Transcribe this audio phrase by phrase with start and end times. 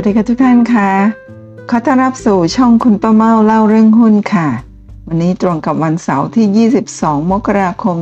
[0.00, 0.90] วัสดีค่ะทุกท่านค่ะ
[1.70, 4.48] ขอต้อนรับสู่ช่องคุณป้าเมาเล่าเรื่องหุ้นค่ะ
[5.08, 7.96] วันนี้ตรงกับวันเสาร์ที่ 22 มกราคม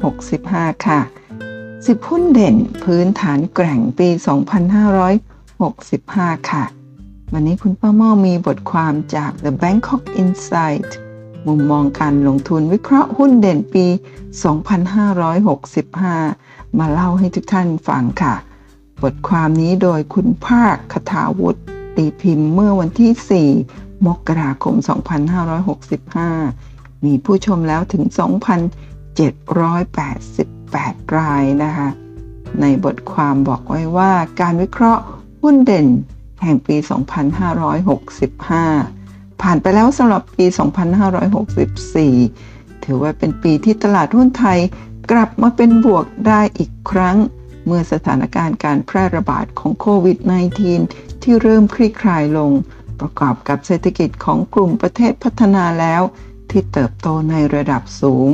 [0.00, 1.00] 2565 ค่ะ
[1.54, 4.08] 10 หุ้นเด่นพื้นฐานแกร่งปี
[5.48, 6.64] 2565 ค่ะ
[7.32, 10.90] วันนี้คุณป้าเมามีบทความจาก The Bangkok Insight
[11.46, 13.86] มุมมองการลงทุนวิเคราะห์หุ้นเด่นปี
[15.52, 18.34] 2565 มาเล่าให้ทุกท่านฟังค่ะ
[19.02, 21.60] บทความนี้โดยคุณภาคคทาวุฒิ
[21.96, 24.74] ตีพิมพ์เมื่อวันที่ 4 มกราคม
[26.30, 31.88] 2565 มีผู้ชมแล้วถึง 2,788 รายนะคะ
[32.60, 35.02] ในบทความบอกไว้ว่าการวิเคราะห์
[35.42, 35.86] หุ้นเด่น
[36.42, 36.76] แห่งปี
[38.48, 40.46] 2565 ผ่านไปแล้วสำหรับปี
[42.08, 44.58] 2564 ถือว่าเป็นปีที่ตลาดหุ้นไทย
[45.10, 47.16] กลับมาเป็นบวกได้อีกครั้ง
[47.68, 50.18] เมื่อสถานการณ์การแพร่ระบาดของโควิด
[50.70, 52.50] -19 ที่เริ่มคลี่คลายลง
[53.00, 56.02] ประกอบกับเศรษฐกิจของกลุ่มประเทศพัฒนาแล้ว
[56.50, 58.30] ที่เติบโตในระดับสูง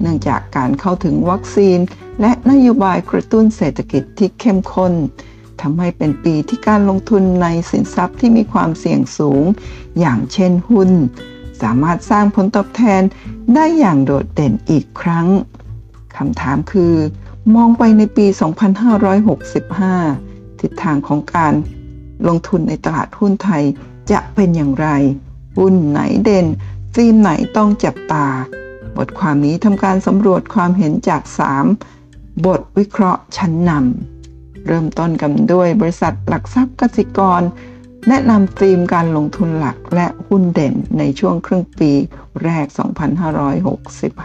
[0.00, 1.78] เนื่องจากการเข้าถึงวัคซีน
[2.20, 4.92] และนโยบายกระตุ้นเศรษฐกิจที่เข้มข้น
[5.60, 9.44] ทำให้เป็นปีที่การลงทุนในสินทรัพย์ที่มีความเสี่ยงสูง
[9.98, 10.90] อย่างเช่นหุ้น
[11.62, 13.02] สามารถสร้างผลตอบแทน
[13.54, 15.26] ได้อย่างโดดเด่นอีกครั้ง
[16.16, 16.94] คำถามคือ
[17.54, 18.26] มองไปในปี
[19.42, 21.54] 2565 ทิศทางของการ
[22.28, 23.64] ลงทุนในตลาดหุ้นไทย
[24.10, 24.88] จะเป็นอย่างไร
[25.58, 26.46] หุ้นไหนเด่น
[26.96, 28.26] ธีมไหนต้องจับตา
[28.96, 31.22] บทความนี้ทำการสำรวจความเห็นจาก
[31.82, 37.42] 3 บทวิเคราะห์ชั้นนำเริ่มต้นกันด้วยบริษัทหลักทรัพย์กสิกร
[38.08, 41.92] แนะนำธีมการลงทุนหลักและหุ้นเด่นในช่วงครึ่งปี
[42.44, 42.66] แรก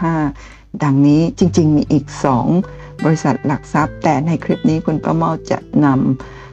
[0.02, 2.06] 2565 ดังนี้จริง ๆ มีอีก
[2.46, 5.86] 2 บริษัทหลักทรัพย์ แต่ในคลิปนี้คุณประเมาจะน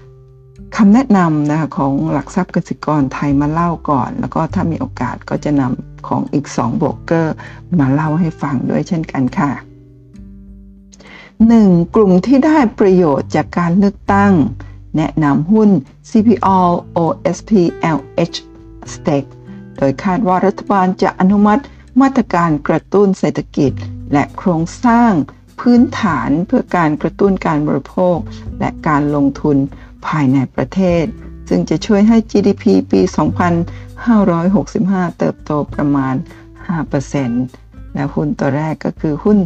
[0.06, 7.36] ำคำแนะนำนะคะของหลักทรัพย์กสิกรไทยมาเล่าก่อน แล้วก็ถ้ามีโอกาสก็จะนำของอีก2โบรกเกอร์
[7.80, 9.52] มาเล่าให้ฟังด้วยเช่นกันค่ะ
[10.74, 11.96] 1.
[11.96, 14.34] กลุ่มที่ได้ประโยชน์จากการเลือกตั้ง
[14.98, 15.70] แนะนำหุ้น
[16.10, 16.60] CPO
[16.98, 17.52] OSP
[17.98, 18.38] LH
[18.94, 19.30] Stake
[19.78, 21.62] โดยคาดว่ารัฐบาลจะอนุมัติ
[22.02, 23.72] มาตรการกระตุ้นเศรษฐกิจ
[24.14, 25.12] และโครงสร้าง
[25.72, 28.18] พื้นฐานเพื่อการกระตุ้นการบริโภค
[28.60, 29.58] และการลงทุน
[30.08, 31.04] ภายในประเทศ
[31.50, 33.02] ซึ่งจะช่วยให้ GDP ปี
[34.30, 36.16] 2565 เติบโตประมาณ
[37.26, 39.38] 5%และหุ้นตัวแรกก็คือหุ้น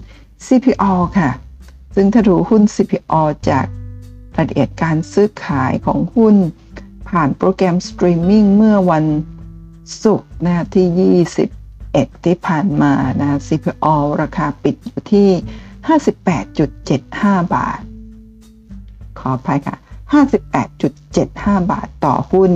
[0.45, 1.29] CPO ค่ะ
[1.95, 3.65] ซึ่งถ้าดูหุ้น CPO จาก
[4.35, 6.35] รายละเอียดการซื้อขายของหุ้น
[7.09, 9.05] ผ่านโปรแกรมสตรีมมิ่งเมื่อวัน
[10.03, 11.21] ศุกร์นะที่
[11.69, 15.29] 21 ที่ผ่านมานะ CPO ราคาปิดอยู่ที่
[15.87, 17.79] 58.75 บาท
[19.19, 19.75] ขออภัยค่ะ
[20.53, 22.51] 58.75 บาทต่อหุ้น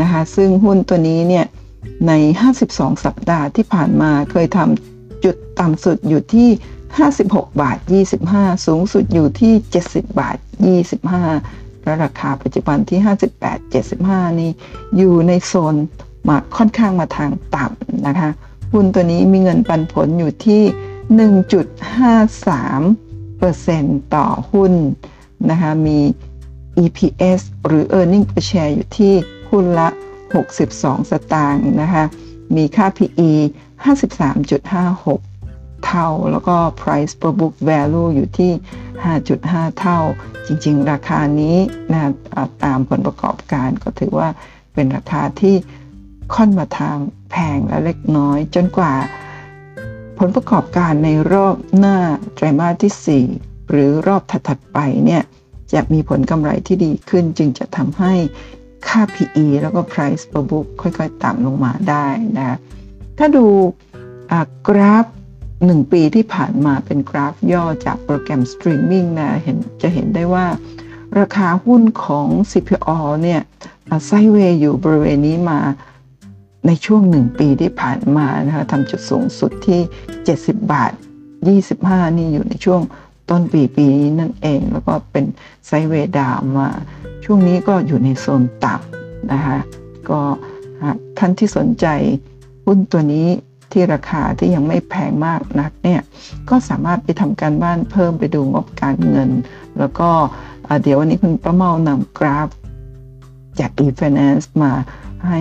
[0.00, 1.46] นะคะ ซึ่งหุ้นตัวนี้เนี่ย
[2.06, 2.12] ใน
[2.58, 6.48] 52 สัปดาห์ที่ผ่านมาเคยทำจุดต่ำสุดอยู่ที่
[7.02, 7.78] 56 บาท
[8.22, 9.52] 25 สูงสุดอยู่ที่
[9.84, 10.36] 70 บาท
[11.10, 12.98] 25 และราคาปัจจุบันที่
[13.42, 13.58] 58
[13.92, 14.50] 75 นี้
[14.96, 15.74] อยู่ในโซน
[16.28, 18.30] มาค่อนข้างมาทางต่ำนะคะ
[18.72, 20.62] หุ้นตัวนี้มีเงินปันผลอยู่ที่
[21.18, 24.72] 1.53%ต่อหุ้น
[25.50, 25.98] นะคะมี
[26.82, 29.14] EPS หรือ Earning per share อยู่ที่
[29.50, 29.88] หุ้นละ
[30.48, 32.04] 62 สตางค์นะคะ
[32.56, 33.30] มีค่า PE
[33.84, 38.52] 53.56 เท่า แล้วก็ Price per book value อยู่ที่
[39.16, 39.98] 5.5 เท่า
[40.46, 41.56] จริงๆ ราคานี้
[41.92, 42.10] นะ
[42.64, 44.28] ตามผลประกอบการก็ถือว่า
[44.74, 45.56] เป็นราคาที่
[46.34, 46.96] ค่อนมาทาง
[47.30, 48.92] แพงและเล็กน้อยจนกว่า
[50.26, 51.96] ลประกอบการในรอบหน้า
[52.34, 55.22] ไตรมาสที่ 4 หรือรอบถัดๆไปเนี่ย
[55.72, 58.14] จะมีผลกำไรที่ดีขึ้นจึงจะทำให้
[58.86, 62.06] ค่า PE แล้วก็ Price per book ค่อยๆ ต่ำลงมาได้
[62.38, 62.56] นะ
[63.18, 63.46] ถ้าดู
[64.68, 65.06] กราฟ
[65.48, 70.46] 1 ปีที่ผ่านมาเป็นกราฟย่อจากโปรแกรมสตรีมมิ่งนะเห็นจะเห็นได้ว่า
[71.18, 73.40] ราคาหุ้นของ CPO เนี่ย
[74.06, 75.60] ไซเวย์อยู่บริเวณนี้มา
[76.66, 79.80] ในช่วง1ปีที่ผ่านมานะคะทำจุดสูงสุดที่
[80.24, 80.92] 70 บาท
[81.54, 82.80] 25 นี่อยู่ในช่วง
[83.30, 85.24] ต้นปีปีนี้นั่นเอง แล้วก็เป็น
[85.66, 86.68] ไซเวดาวมา
[87.24, 89.58] ช่วงนี้ก็อยู่ในโซนต่ำนะคะ
[90.10, 90.20] ก็
[90.82, 91.86] หากท่านที่สนใจ
[92.66, 93.28] หุ้นตัวนี้
[93.72, 96.00] ที่ราคาที่ยังไม่แพงมากนักเนี่ย
[96.48, 99.30] ก็สามารถไปทำการบ้านเพิ่มไปดูงบการเงิน
[99.78, 100.10] แล้วก็
[100.82, 102.48] เดี๋ยววันนี้คุณประเมานำกราฟ
[103.60, 104.72] จาก e-finance มา
[105.28, 105.40] ให้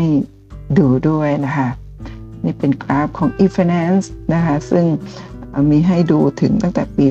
[0.80, 1.70] ดูด้วยนะคะ
[2.44, 4.86] นี่เป็นกราฟของ e-finance นะคะซึ่ง
[5.72, 7.06] มีให้ดูถึงตั้งแต่ปี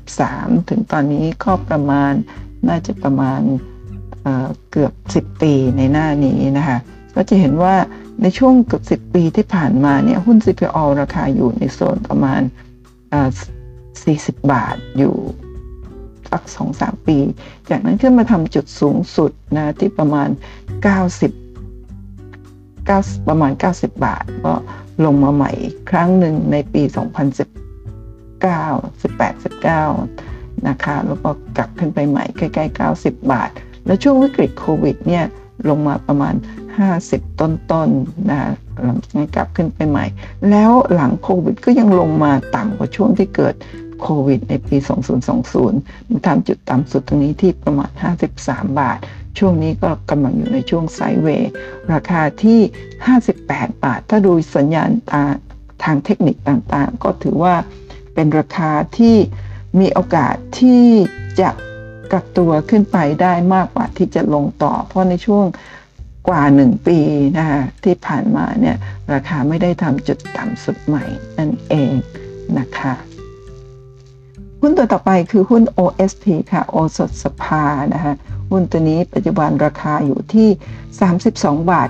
[0.00, 2.12] 2013 ถึงตอนนี้ก็ประมาณ
[2.68, 3.40] น่าจะประมาณ
[4.70, 6.78] เกือบ 10 ปีในหน้านี้นะคะ
[7.14, 7.74] ก็จะเห็นว่า
[8.22, 12.40] ในช่วงเกือบ 10 ปีที่ผ่านมาเนี่ยหุ้น CPO ราคาอยู่ในโซนประมาณ
[13.80, 15.14] 40 บาทอยู่
[16.30, 17.16] สักสองสามปี
[17.70, 20.28] จากนั้นขึ้นมาทำจุดสูงสุดนะที่ประมาณ
[20.90, 21.45] 90
[22.88, 24.52] 9ประมาณ 90 บาท ก็
[25.04, 25.52] ลงมาใหม่
[25.90, 26.94] ครั้งหนึ่งในปี 2019
[29.02, 29.34] 18
[29.94, 33.50] 19 นะคะ แล้วก็กลับขึ้นไปใหม่ใกล้ ๆ 90 บาท
[33.86, 35.24] แล้วช่วงวิกฤตโควิดเนี่ย
[35.68, 36.34] ลงมาประมาณ
[36.86, 37.88] 50 ต้นๆน
[38.30, 38.40] นะ
[38.84, 40.06] หลังจากนั้นกลับขึ้นไปใหม่
[40.50, 43.54] แล้วหลังโควิดก็ยังลงมาต่ำกว่าช่วงที่เกิด
[44.02, 44.76] โควิดในปี
[45.42, 47.90] 2020 มันทำจุดต่ำสุดตรงนี้ที่ประมาณ
[48.34, 48.98] 53 บาท
[49.38, 51.50] ช่วงนี้ก็กำลังอยู่ในช่วงไซด์เวย์
[51.92, 52.60] ราคาที่
[53.20, 55.22] 58 บาท ถ้าดูสัญญาณตา
[55.84, 57.54] ทางเทคนิคต่างๆ ก็ถือว่า
[58.14, 59.16] เป็นราคาที่
[59.80, 60.84] มีโอกาสที่
[61.40, 61.50] จะ
[62.12, 65.44] กักตัวขึ้นไปได้มากกว่าที่จะลงต่อ เพราะในช่วง
[66.28, 66.98] กว่า 1 ปี
[67.38, 68.76] นะคะที่ผ่านมาเนี่ย
[69.12, 71.04] ราคาไม่ได้ทำจุดต่ำสุดใหม่
[71.38, 71.94] นั่นเอง
[72.58, 72.94] นะคะ
[74.60, 78.14] หุ้นตัวต่อไปคือหุ้น OSP ค่ะ โอสถสภานะคะ
[78.50, 80.48] หุ้นตัวนี้ปัจจุบันราคาอยู่ที่
[81.10, 81.88] 32 บาท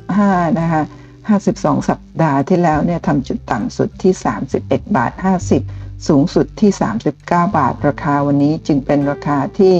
[0.00, 0.82] 25 นะคะ
[1.30, 4.12] 52 สัปดาห์ที่แล้วเนี่ยทำจุดต่ำสุดที่
[4.54, 5.12] 31 บาท
[5.60, 6.70] 50 สูงสุดที่
[7.00, 9.74] 39 บาท ราคาวันนี้จึงเป็นราคาที่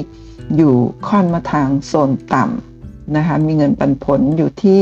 [0.56, 0.74] อยู่
[1.08, 4.80] ค่อนมาทางโซนต่ำนะคะ มีเงินปันผลอยู่ที่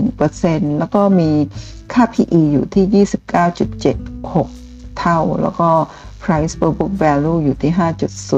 [0.00, 1.30] 3.41%แล้วก็มี
[1.92, 3.04] ค่า PE อยู่ที่
[4.22, 5.68] 29.76 เท่า แล้วก็
[6.22, 7.72] price per book value อยู่ที่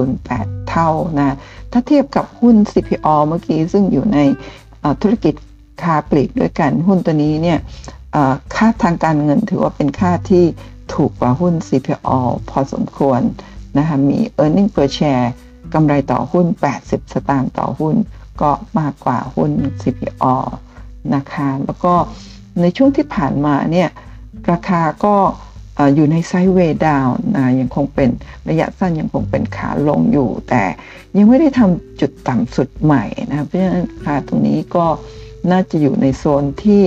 [0.00, 1.36] 5.08 เท่านะ
[1.72, 4.18] ถ้าเทียบกับหุ้น CPO เมื่อกี้ซึ่งอยู่ใน
[5.02, 5.34] ธุรกิจ
[5.82, 7.58] ค้าปลีกด้วยกันหุ้นตัวนี้เนี่ย
[8.54, 10.44] ค่าทางการเงินถือว่าเป็นค่าที่
[10.94, 12.18] ถูกกว่าหุ้น CPO
[12.50, 13.20] พอสมควร
[13.78, 15.26] นะคะมี e a r n i n g per share
[15.74, 16.46] กำไรต่อหุ้น
[16.80, 17.94] 80 สตางค์ต่อหุ้น
[18.40, 19.50] ก็มากกว่าหุ้น
[19.82, 20.34] CPO
[21.14, 21.94] นะคะแล้วก็
[22.60, 23.88] ในช่วงที่ผ่านมาเนี่ย
[24.50, 25.14] ราคาก็
[25.94, 28.10] อยู่ในไซด์เวย์ดาวนะยังคงเป็น
[28.48, 30.62] ระยะสั้นยังคงเป็นขาลงอยู่ แต่
[31.16, 34.86] ยังไม่ได้ทำจุดต่ำสุดใหม่นะเพราะฉะนั้นราตรงนี้ก็
[35.50, 36.82] น่าจะอยู่ในโซนที่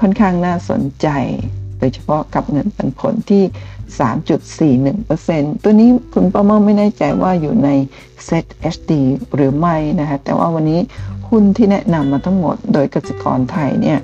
[0.00, 1.08] ค่อนข้างน่าสนใจ
[1.78, 3.44] โดยเฉพาะกับเงินปันผลที่
[3.98, 7.68] 3.41%ตัวนี้คุณป้าเมอไม่แน่ใจว่าอยู่ใน
[8.26, 8.92] Set HD
[9.34, 10.80] หรือไม่นะคะแต่ว่าวันนี้
[11.28, 13.98] หุ้นที่แนะนำมาทั้งหมดโดยกสิกรไทยเนี่ย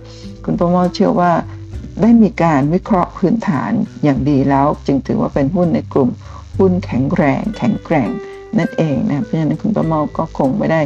[0.44, 1.32] คุณป้าเมอเชื่อว่า
[2.00, 6.10] ได้มีการวิเคราะห์พื้นฐานอย่างดีแล้ว จึงถือว่าเป็นหุ้นในกลุ่ม
[6.58, 8.10] หุ้นแข็งแรงแข็งแกร่ง
[8.58, 10.80] นั่นเองนะเพราะฉะนั้นคุณประเมาก็คงไม่ได้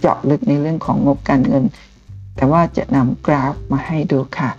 [0.00, 1.64] เจาะลึกในเรื่องของงบการเงิน
[2.36, 4.50] แต่ว่าจะนำกราฟมาให้ดูค่ะ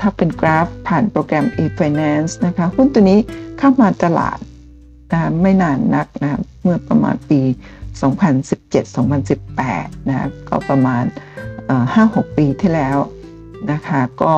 [0.00, 3.18] ถ้าเป็นกราฟผ่านโปรแกรม e-finance นะคะหุ้นตัวนี้
[3.58, 4.38] เข้ามาตลาด
[5.12, 7.40] นะไม่นานนักนะเมื่อประมาณปี
[9.30, 11.04] 2017-2018นะก็ประมาณ
[11.66, 12.96] 5-6 ปีที่แล้ว
[13.72, 14.32] นะคะก็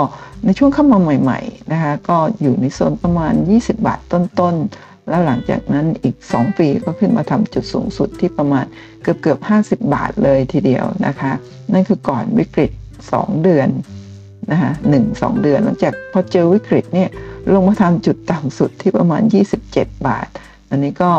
[0.44, 8.64] ในช่วงเข้ามาใหม่ๆนะคะก็อยู่ในโซนประมาณ 20 บาทต้นๆ แล้วหลังจากนั้นอีก 2 ปีก็ขึ้นมาทำจุดสูงสุดที่ประมาณ
[9.02, 11.32] เกือบเกือบ 50 บาทเลยทีเดียวนะคะ
[11.72, 12.70] นั่นคือก่อนวิกฤต
[13.08, 13.68] 2 เดือน
[14.50, 17.08] นะคะหนึ่งสองเดือนหลังจากพอเจอวิกฤตเนี่ย
[17.54, 19.22] ลงมาทำจุดต่ำสุดที่ประมาณ
[19.66, 20.26] 27 บาท
[20.70, 21.10] อันนี้ก็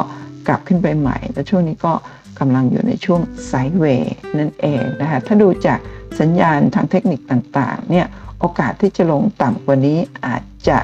[0.48, 1.94] กลับขึ้นไปใหม่ แล้วช่วงนี้ก็
[2.39, 5.80] กำลังอยู่ในช่วงไซด์เวย์นั่นเองนะคะถ้าดูจาก
[6.20, 8.08] สัญญาณทางเทคนิคต่างๆเนี่ย
[8.39, 10.77] โอกาสที่จะลงต่ำกว่านี้อาจจะ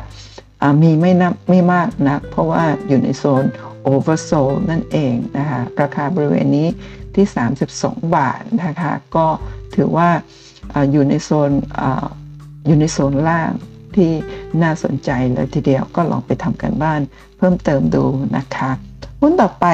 [0.82, 3.46] มีไม่นับไม่มากนัก เพราะว่าอยู่ในโซน
[3.84, 6.68] โอเวอร์โซลนั่นเองนะคะราคาบริเวณนี้
[7.16, 7.26] ที่
[7.70, 9.28] 32 บาทนะคะก็
[9.76, 10.10] ถือว่า
[10.92, 11.52] อยู่ในโซน
[12.66, 13.52] อยู่ในโซนล่าง
[13.96, 14.12] ที่
[14.62, 17.02] น่าสนใจเลยทีเดียวก็ลองไปทำกันบ้าน
[17.38, 18.04] เพิ่มเติมดู
[18.38, 18.70] นะคะ
[19.22, 19.66] หุ้นต่อไป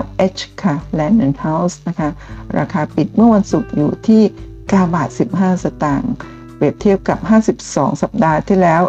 [0.00, 2.10] LH ค่ะ Land and House นะคะ
[2.58, 4.22] ราคาปิดเมื่อวันศุกร์อยู่ที่
[4.58, 6.12] 9 บาท 15 สตางค์
[6.56, 7.18] เปรียบเทียบกับ
[7.60, 8.82] 52 สัปดาห์ที่แล้ว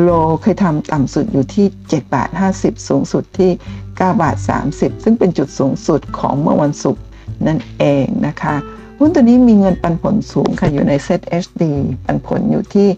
[0.00, 0.10] โล
[0.42, 3.50] เคยทำต่ำสุดอยู่ที่ 7 บาท 50 สูงสุดที่
[3.84, 4.36] 9 บาท
[4.70, 7.02] 30 ซึ่งเป็นจุดสูงสุดของเมื่อวันศุกร์
[7.46, 8.56] นั่นเองนะคะ
[8.98, 11.62] หุ้นตัวนี้มีเงินปันผลสูงค่ะ อยู่ในเซ็ต HD
[12.04, 12.88] ปันผลอยู่ที่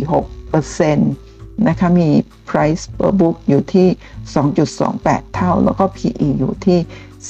[0.00, 0.98] 5.46%น
[1.68, 2.08] นะคะมี
[2.48, 3.88] price per book อยู่ที่
[4.60, 6.78] 2.28 เท่า แล้วก็ PE อยู่ที่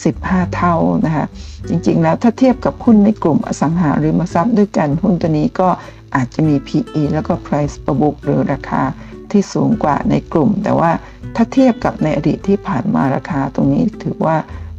[0.03, 0.75] 15 เท่า
[1.05, 1.27] นะคะ
[1.69, 5.69] จริงๆแล้วถ้าเทียบกับหุ้นในกลุ่มอสังหาริมทรัพย์ด้วยกันหุ้นตัวนี้ก็
[6.15, 8.83] อาจจะมี PE แล้วก็ price per book หรือราคา
[9.31, 10.91] ที่สูงกว่าในกลุ่ม แต่ว่า
[11.37, 14.37] ถ้าเทียบกับในอดีตที่ผ่านมาราคาตรงนี้ถือว่า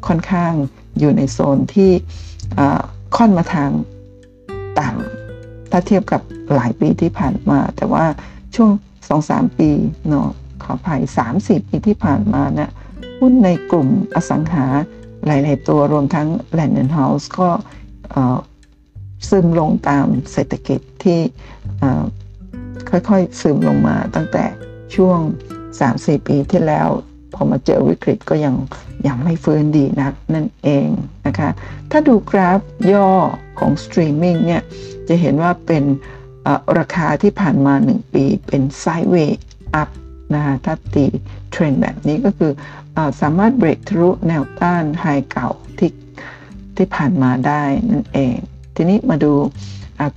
[0.08, 0.54] ค่อนข้าง
[1.00, 1.92] อยู่ในโซนที่
[3.16, 3.70] ค่อนมาทาง
[4.80, 6.22] ต่ำถ้าเทียบกับ
[6.56, 8.06] หลายปีที่ผ่านมา แต่ว่า
[8.56, 8.70] ช่วง
[9.12, 9.72] 2-3ปี
[10.08, 10.28] เนาะ
[10.64, 11.02] ขออภัย
[11.38, 12.70] 3-4ปีที่ผ่านมานะี่ย
[13.20, 14.66] หุ้นในกลุ่มอสังหา
[15.26, 17.50] หลาย ๆ ตัวรวมทั้ง Land and House ก็
[19.30, 21.20] ซึมลงตามเศรษฐกิจที่
[22.90, 24.46] ค่อย ๆ ซึมลงมาตั้งแต่
[24.96, 25.20] ช่วง
[25.70, 26.90] 3-4 ปีที่แล้ว
[27.34, 28.56] พอมาเจอวิกฤตก็ยัง
[29.08, 30.88] ยังไม่ฟื้นดีนักนั่นเอง
[31.28, 31.50] นะคะ
[31.92, 32.60] ถ้าดูกราฟ
[32.92, 33.10] ย่อ
[33.60, 34.62] ของสตรีมมิ่งเนี่ย
[35.08, 35.84] จะเห็นว่าเป็น
[36.80, 39.90] ราคาที่ผ่านมา 1 ปีเป็น sideway up
[40.36, 41.06] นะคะถ้าตี
[41.52, 42.52] เทรนแบบนี้ก็คื
[42.96, 45.92] อสามารถเบรกทะลุแนวต้าน highเก่าที่
[46.78, 48.36] ที่ผ่านมาได้นั่นเอง
[48.76, 49.34] ทีนี้มาดู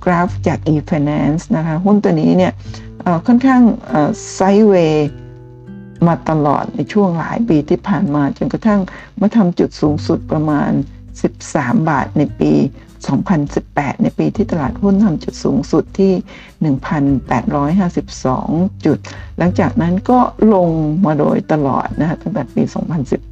[0.03, 2.53] กราฟจาก e-finance นะคะ หุ้นตัวนี้เนี่ย
[3.27, 3.61] ค่อนข้าง
[4.33, 5.09] ไซด์เวย์
[6.07, 8.81] มาตลอดในช่วงหลายปีที่ผ่านมาจนกระทั่ง
[9.19, 10.71] มาทำจุดสูงสุดประมาณ
[11.29, 12.51] 13 บาทในปี
[12.97, 16.13] 2018 ในปีที่ตลาดหุ้นทำจุดสูงสุดที่
[17.17, 18.97] 1,852 จุด
[19.37, 20.19] หลังจากนั้นก็
[20.53, 20.69] ลง
[21.05, 22.63] มาโดยตลอดนะคะตั้งแต่ปี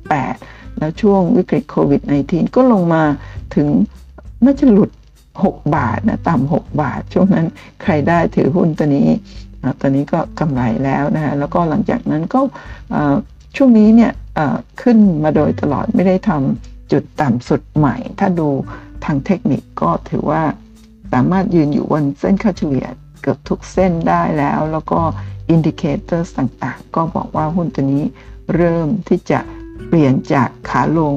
[0.05, 3.03] 2018 แล้วช่วงวิกฤตโควิด -19 ก็ลงมา
[3.55, 3.67] ถึง
[4.43, 4.91] น่าจะหลุด
[5.34, 7.45] 6 บาทนะต่ำ6 บาท ช่วงนั้น
[7.84, 9.07] ใครได้ถือหุ้นตัวนี้
[9.79, 12.39] ตอนนี้ก็กำไรแล้วนะคะแล้วก็หลังจากนั้นก็
[13.55, 14.12] ช่วงนี้เนี่ย
[14.81, 18.50] ขึ้นมาโดยตลอดไม่ได้ทำจุดต่ำสุดใหม่ ถ้าดู
[19.04, 20.44] ทางเทคนิคก็ถือว่า
[21.12, 22.88] สามารถยืนอยู่บนเส้นค่าเฉลี่ย
[23.22, 25.00] เกือบทุกเส้นได้แล้ว แล้วก็
[25.50, 28.04] indicator ต่างๆ ก็บอกว่าหุ้นตัวนี้
[28.56, 29.40] เริ่มที่จะ
[29.88, 31.16] เปลี่ยนจากขาลง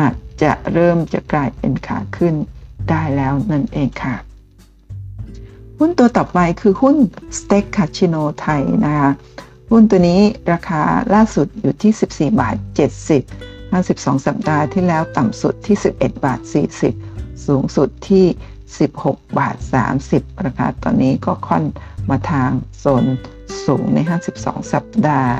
[0.00, 2.34] อาจจะเริ่มจะกลายเป็นขาขึ้น
[2.90, 4.16] ได้แล้วนั่นเองค่ะ
[5.78, 6.96] หุ้นตัวต่อไปคือหุ้น
[7.38, 9.10] STEC ค่ะ ซิโนไทยนะคะ
[9.70, 10.20] หุ้นตัวนี้
[10.52, 10.82] ราคา
[11.14, 12.56] ล่าสุดอยู่ที่ 14 บาท
[13.06, 16.40] 70 52 สัปดาห์ที่แล้วต่ำสุดที่ 11 บาท
[16.94, 18.26] 40 สูงสุดที่
[18.82, 19.56] 16 บาท
[20.00, 21.64] 30 ราคาตอนนี้ก็ค่อน
[22.10, 23.04] มาทางโซน
[23.66, 23.98] สูงใน
[24.36, 25.34] 52 สัปดาห์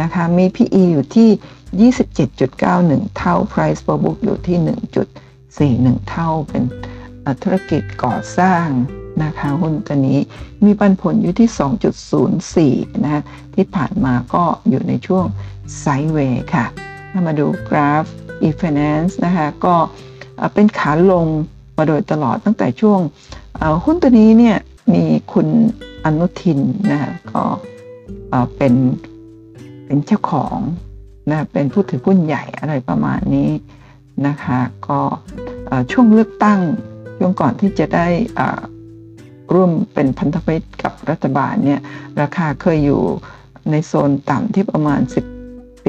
[0.00, 1.30] นะคะมี PE อยู่ที่
[2.48, 4.58] 27.91 เท่า Price per book อยู่ที่
[5.96, 6.62] 1.41 เท่าเป็น
[7.42, 8.66] ธุรกิจก่อสร้าง
[9.22, 10.18] นะคะหุ้นตัวนี้
[10.64, 13.22] มีปันผลอยู่ที่ 2.04 นะ
[13.54, 15.24] ที่ผ่านมาก็อยู่ในช่วง
[15.78, 18.04] ไซด์เวย์ค่ะามาดูกราฟ
[18.46, 19.74] e-finance นะคะก็
[20.54, 21.26] เป็นขาลง
[21.76, 23.00] มาโดยตลอดตั้งแต่ช่วง
[23.84, 24.56] หุ้นตัวนี้เนี่ย
[24.94, 25.48] มีคุณ
[26.04, 26.60] อนุทิน
[26.90, 27.42] นะก็
[28.56, 28.74] เป็น
[29.86, 30.58] เป็นเจ้าของ
[31.30, 33.50] นะเป็นผู้ถือหุ้นใหญ่อะไรประมาณนี้
[34.26, 34.58] นะคะ
[34.88, 35.00] ก็
[35.92, 36.60] ช่วงเลือกตั้ง
[37.18, 38.06] ช่วงก่อนที่จะได้
[39.54, 41.80] ร่วมเป็นพันธมิตรกับรัฐบาลเนี่ย
[42.20, 43.02] ราคาเคยอยู่
[43.70, 45.37] ในโซนต่ำที่ประมาณ 10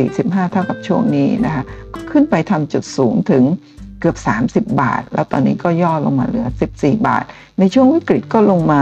[0.08, 1.63] 45 เท่ากับช่วงนี้นะคะ
[1.94, 3.44] ก็ขึ้นไปทำจุดสูงถึง
[4.00, 4.18] เกือบ
[4.65, 7.24] 30 บาท แล้วตอนนี้ก็ย่อลงมาเหลือ 14 บาท
[7.60, 8.82] ในช่วงวิกฤตก็ลงมา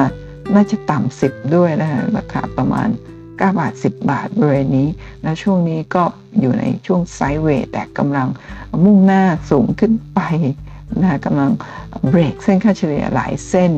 [0.56, 4.88] น่าจะต่ำ10 ด้วยนะคะราคาประมาณ 9 บาท 10 บาทบริเวณนี้
[5.24, 6.04] แล้วช่วงนี้ก็
[6.40, 8.28] อยู่ในช่วงไซด์เวย์แต่กำลัง
[8.84, 10.20] มุ่งหน้าสูงขึ้นไป
[11.02, 11.52] นะกำลัง
[12.10, 13.72] เบรกเส้นค่าเฉลี่ยหลายเส้น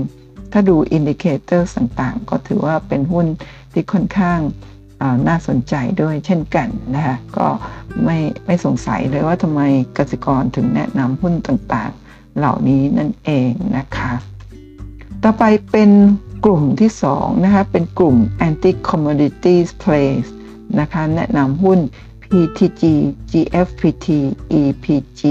[0.51, 3.27] ถ้าดู indicator ต่างๆ ก็ถือว่าเป็นหุ้น
[3.71, 4.39] ที่ค่อนข้าง
[5.27, 7.47] น่าสนใจด้วยเช่นกันนะคะก็
[8.03, 9.61] ไม่ไม่สงสัยเลยว่าทำไม
[9.97, 14.11] กสิกรถึงแนะนำหุ้นต่างๆ เหล่านี้นั่นเองนะคะ
[15.23, 15.91] ต่อไปเป็น
[16.45, 18.15] กลุ่มที่2นะคะเป็นกลุ่ม
[18.47, 20.27] anti commodities plays
[20.79, 21.79] นะคะแนะนำหุ้น
[22.31, 22.83] PTG
[23.31, 24.07] GFPT
[24.59, 25.21] EPG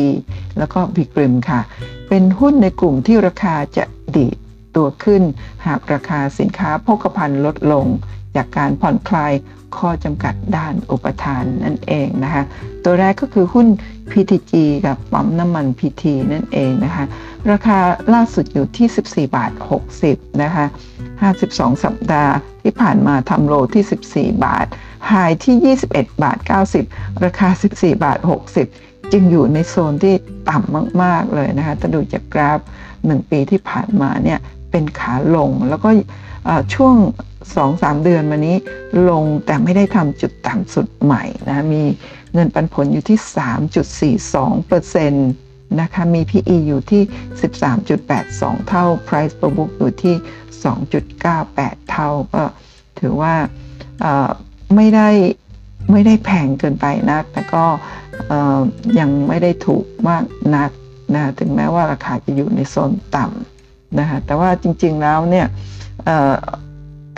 [0.59, 1.61] แล้วก็ b i g r i m ค่ะ
[2.09, 3.85] เป็นหุ้นในกลุ่มที่ราคาจะ
[4.17, 4.37] ดีด
[4.77, 5.23] ตัวขึ้น
[5.67, 7.87] หากราคาสินค้าโภคภัณฑ์ลดลง
[8.37, 9.33] จากการผ่อนคลาย
[9.77, 12.43] ข้อจำกัดด้านอุปทานนั่นเองนะคะ
[12.85, 13.67] ตัวแรกก็คือหุ้น
[14.11, 14.53] PTG
[14.87, 17.05] กับปั๊มน้ำมัน PT นั่นเองนะคะ
[17.51, 17.79] ราคา
[18.15, 19.53] ล่าสุดอยู่ที่ 14 บาท
[19.97, 20.67] 60 นะคะ
[21.25, 22.33] 52 สัปดาห์
[22.63, 23.85] ที่ผ่านมาทำโลที่
[24.35, 24.67] 14 บาท
[25.13, 26.39] หายที่ 21 บาท
[26.81, 28.19] 90 ราคา 14 บาท
[28.65, 30.15] 60 จึงอยู่ในโซนที่
[30.49, 32.61] ต่ำมาก ๆ เลยนะคะถ้าดูจากกราฟ
[32.95, 34.39] 1 ปีที่ผ่านมาเนี่ย
[34.71, 35.89] เป็นขาลง แล้วก็
[36.75, 36.95] ช่วง
[37.47, 38.57] 2-3 เดือนมานี้
[39.11, 41.83] ลงแต่ไม่ได้ทำจุดต่ำสุดใหม่นะมี
[42.33, 43.19] เงินปันผลอยู่ที่
[44.19, 45.11] 3.42%
[45.81, 47.03] นะคะมี PE อยู่ที่
[47.81, 50.15] 13.82 เท่า Price per book อยู่ที่
[51.03, 52.43] 2.98 เท่าก็
[52.99, 53.35] ถือว่า
[54.77, 55.09] ไม่ได้
[55.93, 57.65] ไม่ได้แพงเกินไปนัก แต่ก็
[58.99, 60.25] ยังไม่ได้ถูกมาก
[60.57, 60.71] นัก
[61.15, 63.58] นะถึงแม้ว่าราคาจะอยู่ในโซนต่ำ
[63.99, 65.47] นะคะแต่ว่าจริงๆแล้วเนี่ย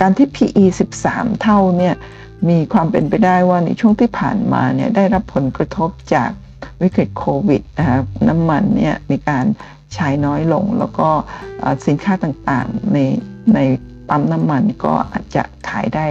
[0.01, 0.65] การที่ PE
[1.03, 1.95] 13 เท่าเนี่ย
[2.49, 6.31] มีความเป็นไปได้ว่าในช่วงที่ผ่านมาเนี่ยได้รับผลกระทบจาก
[6.83, 7.99] วิกฤตโควิดนะคะ
[8.29, 9.45] น้ำมันเนี่ยมีการ
[9.95, 11.09] ใช้น้อยลง แล้วก็
[11.87, 12.99] สินค้าต่างๆใน
[13.55, 13.59] ใน
[14.09, 16.07] ปั๊มน้ำมันก็อาจจะขายได้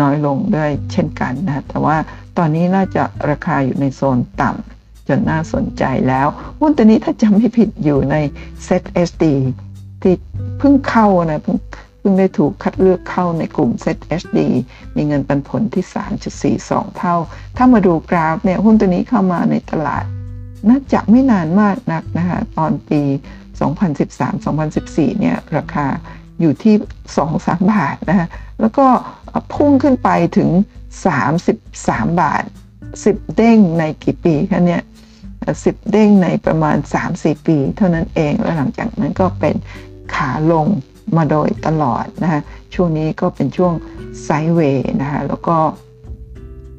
[0.00, 1.96] น้อยลงด้วยเช่นกันนะแต่ว่า
[2.38, 6.26] ตอนนี้น่าจะราคาอยู่ในโซนต่ำจนน่าสนใจแล้ว
[6.58, 8.16] หุ้นตัวนี้ถ้าจำไม่ผิดอยู่ใน
[8.66, 9.24] Set SD
[10.04, 10.14] ที่
[10.58, 11.56] เพิ่งเข้านะเพิ่ง
[11.98, 14.38] เพิ่งได้ถูกคัดเลือกเข้าในกลุ่ม Set HD
[14.96, 17.14] มีเงินปันผลที่ 3.42 เท่า
[17.56, 20.04] ถ้ามาดูกราฟเนี่ยหุ้นตัวนี้เข้ามาในตลาด
[20.68, 23.00] น่าจะไม่นานมากนักนะคะตอนปี
[23.90, 25.86] 2013-2014 เนี่ยราคา
[26.40, 26.74] อยู่ที่
[27.18, 28.28] 2-3 บาทนะฮะ
[28.60, 28.86] แล้วก็
[29.54, 30.50] พุ่งขึ้นไปถึง
[31.34, 32.44] 33 บาท
[32.90, 34.82] 10 เด้งในกี่ปีคะเนี่ย
[35.64, 36.76] สิบเด้งในประมาณ
[37.12, 39.54] 3-4 ปี เท่านั้นเอง แล้วหลังจากนั้นก็เป็น
[40.14, 40.66] ขาลง
[41.16, 42.40] มาโดยตลอดนะคะ
[42.74, 43.72] ช่วงนี้ก็เป็นช่วง
[44.22, 45.56] ไซด์เวย์นะคะแล้วก็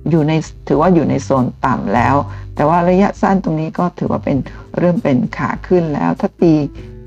[0.09, 0.33] อยู่ใน
[0.67, 2.15] ถือว่าอยู่ในโซนต่ำแล้ว
[2.55, 4.37] แต่ว่าระยะสั้นตรงนี้ก็ถือว่าเป็น
[4.77, 6.53] เริ่มเป็นขาขึ้นแล้ว ถ้าตี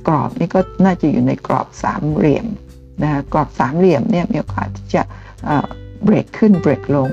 [0.07, 2.47] กรอบนี่ก็น่าจะอยู่ในกรอบสามเหลี่ยม
[3.03, 5.03] นะกรอบสามเหลี่ยมเนี่ยมีโอกาสที่จะ
[6.05, 7.11] เบรกขึ้นเบรกลง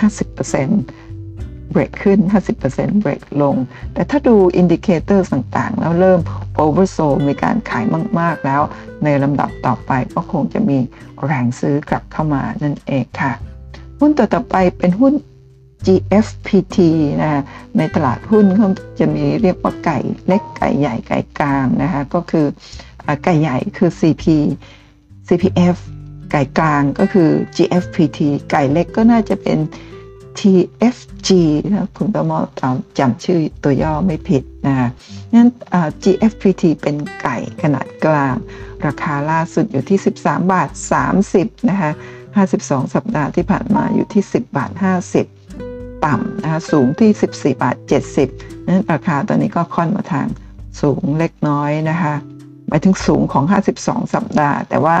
[0.00, 0.99] 50%
[1.70, 2.18] เบรกขึ้น
[2.60, 3.56] 50%เบรกลง
[3.94, 6.20] แต่ถ้าดู indicator ต่างๆ แล้วเริ่ม
[6.56, 6.98] oversold
[7.28, 7.84] มีการขาย
[8.20, 8.62] มาก ๆ แล้ว
[9.04, 10.78] ในลำดับต่อไปก็คงจะมี
[11.24, 13.32] แรงซื้อกลับเข้ามานั่นเองค่ะ
[13.98, 15.14] หุ้นตัวต่อไปเป็นหุ้น
[15.86, 16.78] GFPT
[17.22, 17.42] นะ
[17.78, 22.46] ในตลาดหุ้นเขาจะมีเรียกว่าไก่เล็กไก่ใหญ่ไก่กลางนะคะก็คือ
[23.24, 24.24] ไก่ใหญ่คือ CP
[25.28, 25.76] CPF
[26.30, 28.18] ไก่กลางก็คือ GFPT
[28.50, 29.58] ไก่เล็กก็น่าจะเป็น
[30.40, 31.30] TFG
[31.70, 32.38] นะคุณประมอ
[32.98, 34.88] จำชื่อตัวย่อไม่ผิดนะคะ
[35.34, 35.48] งั้น
[36.02, 38.36] GFPT เป็นไก่ขนาดกลาง
[38.86, 40.68] ราคาล่าสุดอยู่ที่ 13 บาท
[41.18, 41.90] 30 นะคะ
[42.42, 44.70] 52 สัปดาห์ที่ผ่านมาอยู่ที่ 10 บาท
[45.38, 47.76] 50 ต่ำนะคะสูงที่ 14 บาท
[48.26, 50.26] 70นั้นราคาตอนนี้ก็ค่อนมาทาง
[50.80, 52.14] สูงเล็กน้อยนะคะ
[52.68, 53.44] หมายถึงสูงของ
[53.78, 54.96] 52 สัปดาห์ แต่ว่า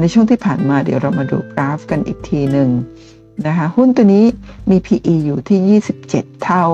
[0.00, 2.68] ในช่วงที่ผ่านมาเดี๋ยวเรามาดูกราฟกันอีกทีหนึ่ง
[3.46, 4.24] นะคะหุ้นตัวนี้
[4.70, 6.64] มี PE อยู่ที่ 27 เท่า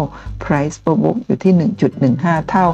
[0.42, 1.52] Price per book อยู่ที่
[2.00, 2.66] 1.15 เท่า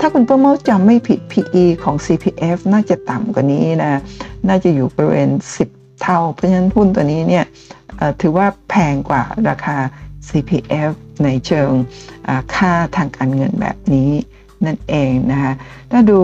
[0.00, 4.00] ถ้าคุณประเมาจำไม่ผิด PE ของ CPF น่าจะต่ำกว่านี้นะ
[4.48, 5.30] น่าจะอยู่บริเวณ
[5.66, 7.44] 10 เท่า เพราะฉะนั้นหุ้นตัวนี้เนี่ย
[8.20, 9.76] ถือว่าแพงกว่าราคา
[10.28, 10.90] CPF
[11.24, 11.70] ในเชิง
[12.54, 14.10] ค่าทางการเงินแบบนี้
[14.66, 15.52] นั่นเองนะคะ
[15.90, 16.20] ถ้าดู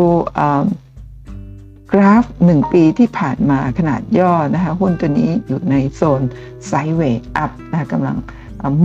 [1.92, 6.22] กราฟ 1 ปีที่ผ่านมาขนาดย่อนะคะหุ้นตัวนี้อยู่ในโซน
[6.66, 8.16] sideway up นะกำลัง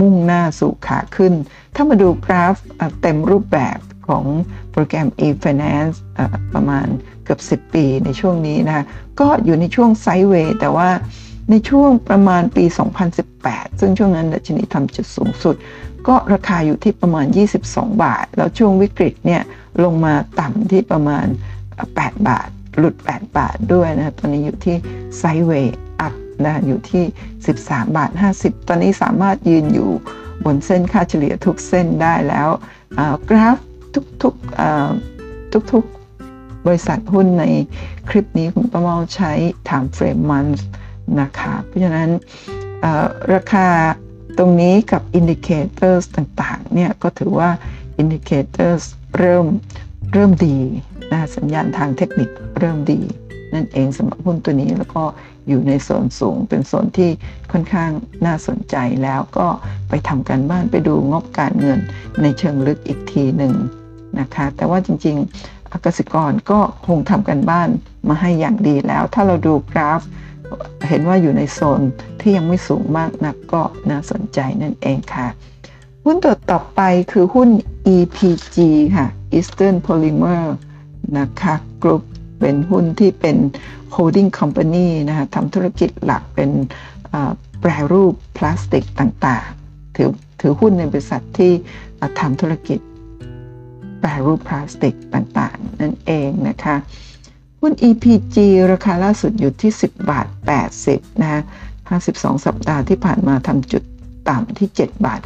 [0.00, 1.32] มุ่งหน้าสู่ขาขึ้น
[1.74, 2.56] ถ้ามาดูกราฟ
[3.02, 4.24] เต็มรูปแบบของ
[4.72, 5.96] โปรแกรม e-finance
[6.54, 6.86] ประมาณ
[7.24, 8.86] เกือบ 10 ปีในช่วงนี้นะ
[9.20, 10.88] ก็อยู่ในช่วง sideway แต่ว่า
[11.50, 12.64] ในช่วงประมาณปี
[13.22, 15.56] 2018 ซึ่งช่วงนั้นดัชนีทำจุดสูงสุด
[16.08, 17.26] ก็ราคาอยู่ที่ประมาณ
[17.64, 19.42] 22 บาท แล้วช่วงวิกฤตเนี่ย
[19.84, 21.26] ลงมาต่ำที่ประมาณ
[21.76, 24.76] 8 บาท หลุด 8 บาทด้วยนะตอนนี้อยู่ที่
[25.18, 27.04] ไซเวย์อัพนะอยู่ที่
[27.50, 29.90] 13 บาท 50 ตอนนี้สามารถยืนอยู่
[30.44, 32.48] บนเส้นค่าเฉลี่ยทุกเส้นได้แล้ว
[33.28, 33.58] กราฟ
[34.22, 37.44] ทุกๆทุกๆบริษัทหุ้นใน
[38.08, 39.32] คลิปนี้คุณประมาใช้
[39.68, 40.62] time frame month
[41.20, 42.10] นะคะเพราะฉะนั้น
[43.34, 43.68] ราคา
[44.38, 47.50] ตรงนี้กับ indicators ต่างๆเนี่ยก็ถือว่า
[48.02, 48.82] indicators
[49.18, 49.46] เริ่ม
[50.12, 50.56] เริ่มดี
[51.12, 53.00] นะสัญญาณทางเทคนิคเริ่มดี
[53.54, 55.04] นั่นเองสำหรับหุ้นตัวนี้แล้วก็
[55.48, 57.10] อยู่ในโซนสูงเป็นโซนที่
[57.52, 57.90] ค่อนข้าง
[58.26, 59.46] น่าสนใจแล้วก็
[59.88, 61.78] ไปทำการบ้านไปดูงบการเงิน
[62.22, 63.54] ในเชิงลึกอีกทีหนึ่ง
[64.20, 67.68] นะคะ แต่ว่าจริงๆเกษตรกรก็คงทำกันบ้าน
[68.08, 70.00] มาให้อย่างดีแล้ว ถ้าเราดูกราฟ
[70.88, 71.80] เห็นว่าอยู่ในโซน
[72.20, 75.28] ที่ยังไม่สูงมากนักก็น่าสนใจนั่นเองค่ะ
[76.04, 76.80] หุ้นตัวต่อไป
[77.12, 77.48] คือหุ้น
[77.94, 78.56] EPG
[78.96, 80.44] ค่ะ Eastern Polymer
[81.18, 82.02] นะคะกรุ๊ป
[82.40, 83.36] เป็นหุ้นที่เป็น
[83.94, 86.50] holding company นะคะทำธุรกิจหลักเป็น
[87.60, 90.10] แปรรูปพลาสติกต่างๆ ถือ
[90.40, 91.52] ถือหุ้นในบริษัทที่
[92.20, 92.78] ทำธุรกิจ
[94.00, 96.76] แปรรูปพลาสติกต่างๆ นั่นเองนะคะ
[97.60, 98.36] หุ้น EPG
[98.72, 100.26] ราคาล่าสุดอยู่ที่ 10 บาท
[100.74, 101.40] 80 นะคะ
[101.98, 103.82] 52 สัปดาห์ที่ผ่านมาทำจุด
[104.28, 105.20] ต่ำที่ 7 บาท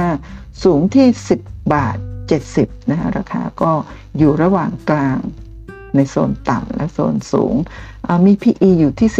[0.00, 1.06] 95 สูงที่
[1.40, 1.98] 10 บาท
[2.38, 3.72] 70นะคะราคาก็
[4.18, 5.18] อยู่ระหว่างกลาง
[5.94, 7.54] ในโซนต่ำและโซนสูง
[8.26, 9.10] มี PE อยู่ที่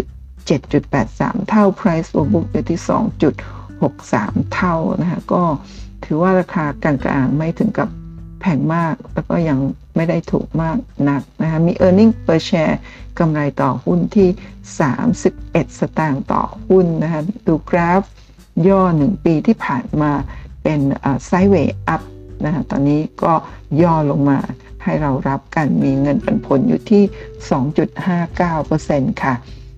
[0.49, 2.81] 17.83 เท่า Price to book อยู่ที่
[3.67, 5.43] 2.63 เท่านะคะก็
[6.05, 7.89] ถือว่าราคากลางๆไม่ถึงกับ
[8.41, 9.59] แพงมาก แล้วก็ยัง
[9.97, 10.79] ไม่ได้ถูกมาก
[11.09, 12.77] นักนะคะมี e a r n i n g per share
[13.19, 14.29] กำไรต่อหุ้นที่
[15.09, 18.03] 31 สตางค์ต่อหุ้นนะคะดูกราฟ
[18.69, 20.13] ย่อ 1 ปีที่ผ่านมา
[20.63, 20.81] เป็น
[21.27, 22.03] ไซด์เวย์อัพ
[22.45, 23.33] นะคะตอนนี้ก็
[23.83, 24.39] ย่อลงมา
[24.85, 27.03] ให้เรารับกันมีเงินปันผลอยู่ที่
[28.33, 29.35] 2.59%ค่ะ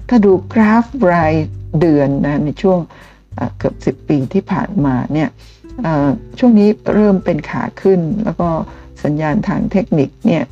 [0.09, 1.35] ถ้าดูกราฟราย
[1.81, 2.79] เดือนนะในช่วง
[3.59, 5.29] เกือบ 10 ปีที่ผ่านมาเนี่ย
[6.39, 8.49] ช่วงนี้เริ่มเป็นขาขึ้น แล้วก็
[9.05, 10.45] สัญญาณทางเทคนิคเนี่ย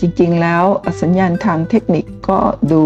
[0.00, 0.64] จริงๆแล้ว
[1.02, 2.38] สัญญาณทางเทคนิคก็
[2.72, 2.82] ดู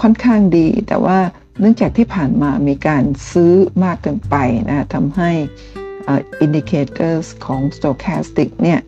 [0.00, 1.18] ค่อนข้างดี แต่ว่า
[1.60, 4.36] เนื่องจากที่ผ่านมามีการซื้อมากเกินไป
[4.68, 5.30] นะทำให้
[6.44, 8.80] indicators ของ stochastic เนี่ย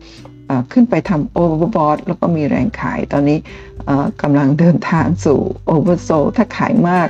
[0.71, 3.39] ขึ้นไปทำ overbought แล้วก็มีแรงขายตอนนี้
[4.21, 5.39] กำลังเดินทางสู่
[5.73, 7.09] oversold ถ้าขายมาก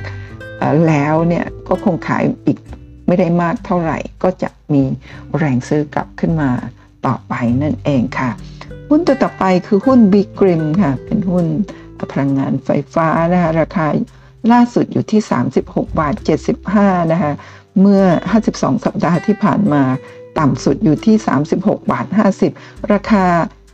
[0.86, 2.58] แล้วเนี่ยก็คงขายอีก
[3.06, 4.82] ไม่ได้มากเท่าไหร่ ก็จะมี
[5.38, 6.50] แรงซื้อกลับขึ้นมา
[7.06, 8.30] ต่อไปนั่นเองค่ะ
[8.88, 11.46] หุ้นตัวต่อไปคือหุ้น b กริมค่ะ เป็นหุ้น
[12.12, 13.86] พลังงานไฟฟ้านะคะราคา
[14.52, 15.20] ล่าสุดอยู่ที่
[15.60, 16.14] 36 บาท
[16.64, 17.32] 75 นะคะ
[17.80, 18.02] เมื่อ
[18.42, 19.82] 52 สัปดาห์ที่ผ่านมา
[20.38, 21.16] ต่ำสุดอยู่ที่
[21.54, 22.06] 36 บาท
[22.48, 23.26] 50 ราคา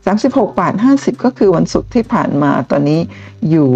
[0.07, 3.01] 36 บาท 50 ก็คือวันศุกร์ที่ผ่านมาตอนนี้
[3.51, 3.69] อยู่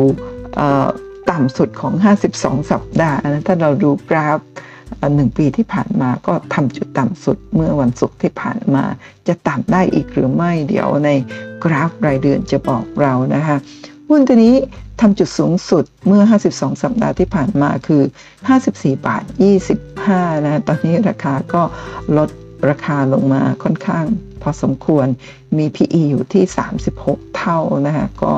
[1.31, 1.93] ต่ำสุดของ
[2.33, 4.39] 52 สัปดาห์นะถ้าเราดูกราฟ
[5.15, 8.85] หนึ่งปีที่ผ่านมาก็ทำจุดต่ำสุดเมื่อวันศุกร์ที่ผ่านมา
[9.29, 11.11] จะต่ำได้อีกหรือไม่เดี๋ยวใน
[11.65, 13.57] กราฟรายเดือนจะบอกเรานะคะ
[14.09, 14.57] หุ้นตัวนี้
[15.01, 18.03] ทำจุดสูงสุดเมื่อ 52 สัปดาห์ที่ผ่านมาคือ
[18.49, 19.23] 54 บาท
[19.85, 21.63] 25 นะ ตอนนี้ราคาก็
[22.17, 22.29] ลด
[22.69, 24.05] ราคาลงมาค่อนข้าง
[24.43, 25.07] พอสมควร
[25.59, 26.45] มี PE อยู่ที่
[26.91, 28.33] 36 เท่านะคะก็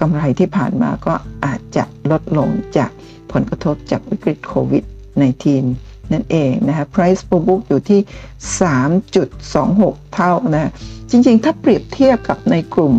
[0.00, 2.90] กำไรที่ผ่านมาก็อาจจะลดลงจาก
[3.32, 4.84] ผลกระทบจากวิกฤตโควิด
[5.48, 8.00] -19 นั่นเองนะคะ price per book อยู่ที่
[9.30, 10.70] 3.26 เท่านะ
[11.10, 12.94] จริงๆ ถ้าเปรียบเทียบกับในกลุ่ม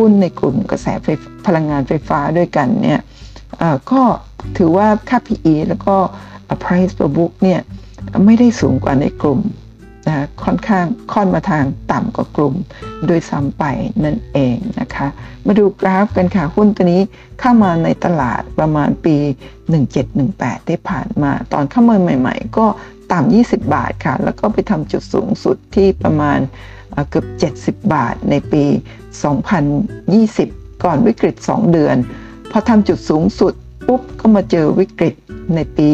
[0.00, 1.06] หุ้นในกลุ่มกระแสไฟ
[1.46, 3.00] พลังงานไฟฟ้าด้วยกันเนี่ย
[3.90, 4.02] ก็
[4.56, 5.96] ถือว่าค่า PE แล้วก็
[6.62, 7.60] price per book เนี่ย
[8.24, 9.40] ไม่ได้สูงกว่าในกลุ่ม
[10.06, 12.54] นะค่อนข้างค่อนมาทางต่ำกว่ากลุ่ม
[13.06, 13.64] โดยซ้ำไป
[14.04, 15.08] นั่นเองนะคะ
[15.46, 17.02] มาดูกราฟกันค่ะ หุ้นตัวนี้
[17.40, 19.16] เข้ามาในตลาดประมาณปี
[19.92, 22.66] 1718ที่ผ่านมา ตอนเข้ามาใหม่ ๆ ก็
[23.12, 26.38] ต่ำ20 บาทค่ะ แล้วก็ไปทำจุดสูงสุดที่ประมาณ
[27.10, 27.26] เกือบ
[27.76, 28.64] 70 บาทในปี
[29.18, 31.96] 2020 ก่อนวิกฤต 2 เดือน
[32.50, 33.52] พอทำจุดสูงสุด
[33.86, 35.14] ปุ๊บก็มาเจอวิกฤต
[35.54, 35.90] ในปี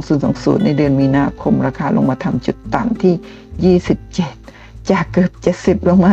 [0.00, 3.76] 2020 ในเดือนมีนาคมราคาลงมาทำจุดต่ำที่
[4.38, 6.12] 27 จากเกือบ 70 ลงมา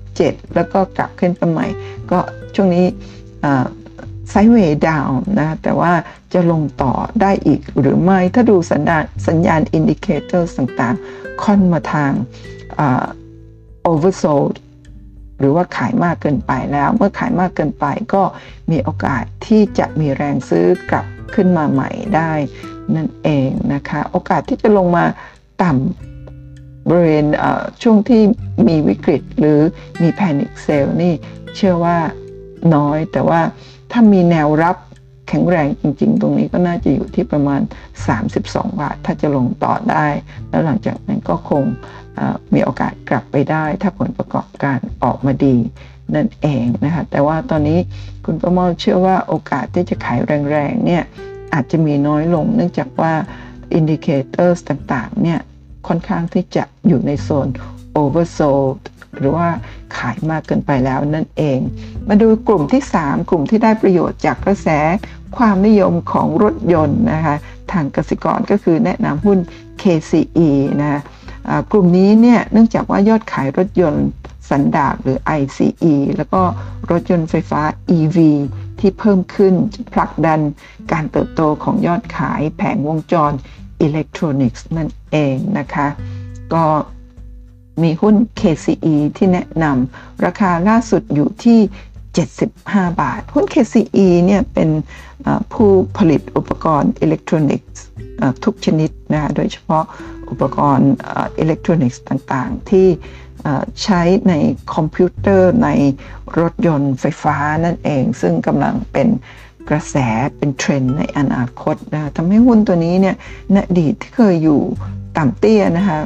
[0.00, 1.66] 27 แล้วก็กลับขึ้นไปใหม่
[2.10, 2.18] ก็
[2.54, 2.86] ช่วงนี้
[4.30, 5.92] sideway down นะแต่ว่า
[6.32, 12.12] จะลงต่อได้อีกหรือไม่ถ้าดูสัญญาณสัญญาณ indicator ต่างๆ ค่อนมาทาง
[13.90, 14.54] oversold
[15.38, 18.22] หรือว่าขายมากเกินไปแล้ว เมื่อขายมากเกินไปก็
[18.70, 22.32] มีโอกาสที่จะมีแรงซื้อกลับขึ้นมาใหม่ได้
[22.96, 25.04] นั่นเองนะคะ โอกาสที่จะลงมา
[25.62, 27.26] ต่ำบริเวณ
[27.82, 28.22] ช่วงที่
[28.68, 29.60] มีวิกฤตหรือ
[30.02, 31.14] มีแพนิคเซลนี่
[31.56, 31.98] เชื่อว่า
[32.74, 33.40] น้อย แต่ว่า
[33.92, 34.76] ถ้ามีแนวรับ
[35.28, 37.60] แข็งแรงจริงๆ ตรงนี้ก็น่าจะอยู่ที่ประมาณ
[38.20, 40.06] 32 บาท ถ้าจะลงต่อได้
[40.48, 41.62] แล้วหลังจากนั้นก็คง
[42.54, 45.56] มีโอกาสกลับไปได้ ถ้าผลประกอบการออกมาดี
[46.14, 47.78] นั่นเองนะคะแต่ว่าตอนนี้
[48.24, 50.18] คุณป้าเมาเชื่อว่าโอกาสที่จะขาย
[50.50, 51.02] แรงๆเนี่ย
[51.54, 53.12] อาจจะมีน้อยลง เนื่องจากว่า
[53.74, 55.40] indicator ต่างๆเนี่ย
[55.86, 57.48] ค่อนข้างที่จะอยู่ในโซน
[58.00, 58.80] oversold
[59.18, 59.48] หรือว่า
[59.96, 61.58] ขายมากเกินไปแล้วนั่นเอง
[62.08, 64.68] มาดูกลุ่มที่ 3 กลุ่มที่ได้ประโยชน์จากกระแส
[65.36, 67.36] ความนิยมของรถยนต์นะคะ
[67.72, 69.38] ทางกสิกรก็คือแนะนำหุ้น
[69.82, 70.50] KCE
[70.80, 71.00] นะ
[71.70, 74.06] กลุ่มนี้เนี่ยเนื่องจากว่ายอดขายรถยนต์
[74.50, 76.42] สันดาปหรือ ICE แล้วก็
[76.90, 77.62] รถยนต์ไฟฟ้า
[77.96, 78.18] EV
[78.80, 79.54] ที่เพิ่มขึ้น
[79.94, 80.40] ผลักดัน
[80.92, 83.32] การเติบโตของยอดขายแผงวงจร
[83.80, 85.86] อิเล็กทรอนิกส์นั่นเองนะคะ
[86.54, 86.64] ก็
[87.82, 91.60] มีหุ้น KCE ที่แนะนำราคาล่าสุดอยู่ที่
[92.30, 94.70] 75 บาท หุ้น KCE เนี่ยเป็น
[95.52, 97.82] ผู้ผลิตอุปกรณ์อิเล็กทรอนิกส์
[98.44, 99.84] ทุกชนิดนะโดยเฉพาะ
[100.30, 100.92] อุปกรณ์
[101.38, 102.88] อิเล็กทรอนิกส์ต่างๆ ที่
[103.82, 104.34] ใช้ใน
[104.74, 105.68] คอมพิวเตอร์ใน
[106.40, 109.08] รถยนต์ไฟฟ้านั่นเอง ซึ่งกำลังเป็น
[109.68, 109.96] กระแส
[110.36, 113.16] เป็นเทรนด์ในอนาคตนะทำให้หุ้นตัวนี้เนี่ย
[113.52, 114.60] ในอดีตที่เคยอยู่
[115.16, 116.00] ต่ำเตี้ยนะคะ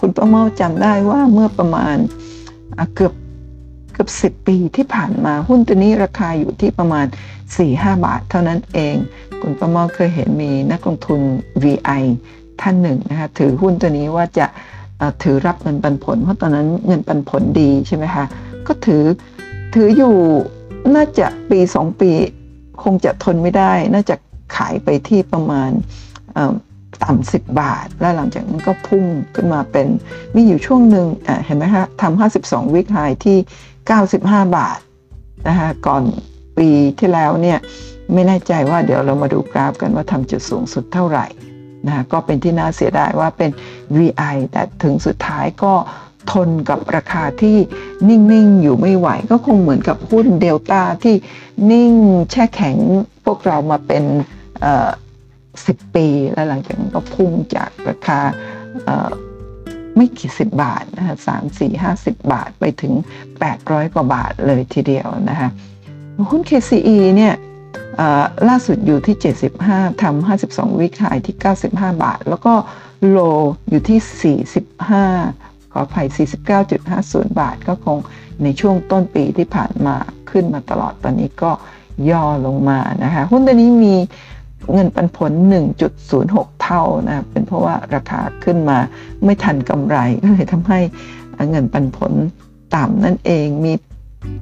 [0.00, 1.96] คุณป้าเมาจำได้ว่าเมื่อประมาณ
[2.94, 3.14] เกือบ
[3.92, 7.06] เกือบสิบปีที่ผ่านมาหุ้นตัวนี้ราคาอยู่ที่ประมาณ
[7.54, 8.96] 4-5 บาทเท่านั้นเอง
[9.40, 11.20] คุณป้าเมาเคยเห็นมีนักลงทุน
[11.62, 12.02] VI
[12.62, 14.46] ท่านหนึ่งนะคะถือหุ้นตัวนี้ว่าจะ
[15.22, 18.24] ถือรับเงินปันผล เพราะตอนนั้นเงินปันผลดีใช่ไหมคะ
[18.66, 19.04] ก็ถือ
[19.74, 20.14] ถืออยู่
[20.94, 22.10] น่าจะปีสองปี
[22.82, 24.14] คงจะทนไม่ได้ น่าจะ
[24.56, 25.70] ขายไปที่ประมาณ
[27.02, 29.86] ต่ำสิบบาท แล้วหลังจากนั้นก็พุ่งขึ้นมาเป็น
[30.34, 31.06] มีอยู่ช่วงหนึ่ง
[31.44, 33.38] เห็นไหมคะทำห้าสิบสองวิกไฮที่
[33.86, 34.78] เก้าสิบห้าบาท
[35.48, 36.02] นะคะก่อน
[36.58, 36.68] ปี
[36.98, 37.58] ที่แล้วเนี่ย
[38.12, 41.26] ไม่แน่ใจว่าเดี๋ยวเรามาดูกราฟกันว่าทำจุดสูงสุดเท่าไหร่
[41.86, 43.50] นะก็เป็นที่น่าเสียดายว่าเป็น
[43.98, 45.72] VI แต่ถึงสุดท้ายก็
[46.32, 47.56] ทนกับราคาที่
[48.08, 51.14] นิ่ง ๆ อยู่ไม่ไหว ก็คงเหมือนกับหุ้นเดลต้าที่
[51.70, 51.92] นิ่ง
[52.30, 52.76] แช่แข็ง
[53.24, 54.04] พวกเรามาเป็น
[55.66, 58.20] สิบปี แล้วหลังจากนั้นก็พุ่งจากราคา
[59.96, 62.92] ไม่กี่สิบบาทนะคะสามสี่ห้าสิบบาทไปถึง
[63.42, 65.48] 800 กว่าบาทเลยทีเดียวนะคะ
[66.30, 67.34] หุ้น KCE เนี่ย
[68.48, 69.16] ล่าสุดอยู่ที่
[69.60, 71.66] 75ทำ52 วิขายที่ 95
[72.04, 72.54] บาท แล้วก็
[73.08, 73.18] โล
[73.70, 76.06] อยู่ที่ 45 ขออภัย
[76.72, 77.98] 49.50 บาท ก็คง
[78.42, 79.96] ในช่วงต้นปีที่ผ่านมา
[80.30, 81.50] ขึ้นมาตลอดตอนนี้ก็
[82.10, 83.94] ย่อลงมานะคะหุ้นตัวนี้มี
[84.72, 85.32] เงินปันผล
[85.96, 88.78] 1.06 เท่านะเป็นเพราะว่าราคาขึ้นมา
[89.24, 90.80] ไม่ทันกำไรก็เลยทำให้
[91.50, 92.12] เงินปันผล
[92.76, 93.72] ต่ำนั่นเองมี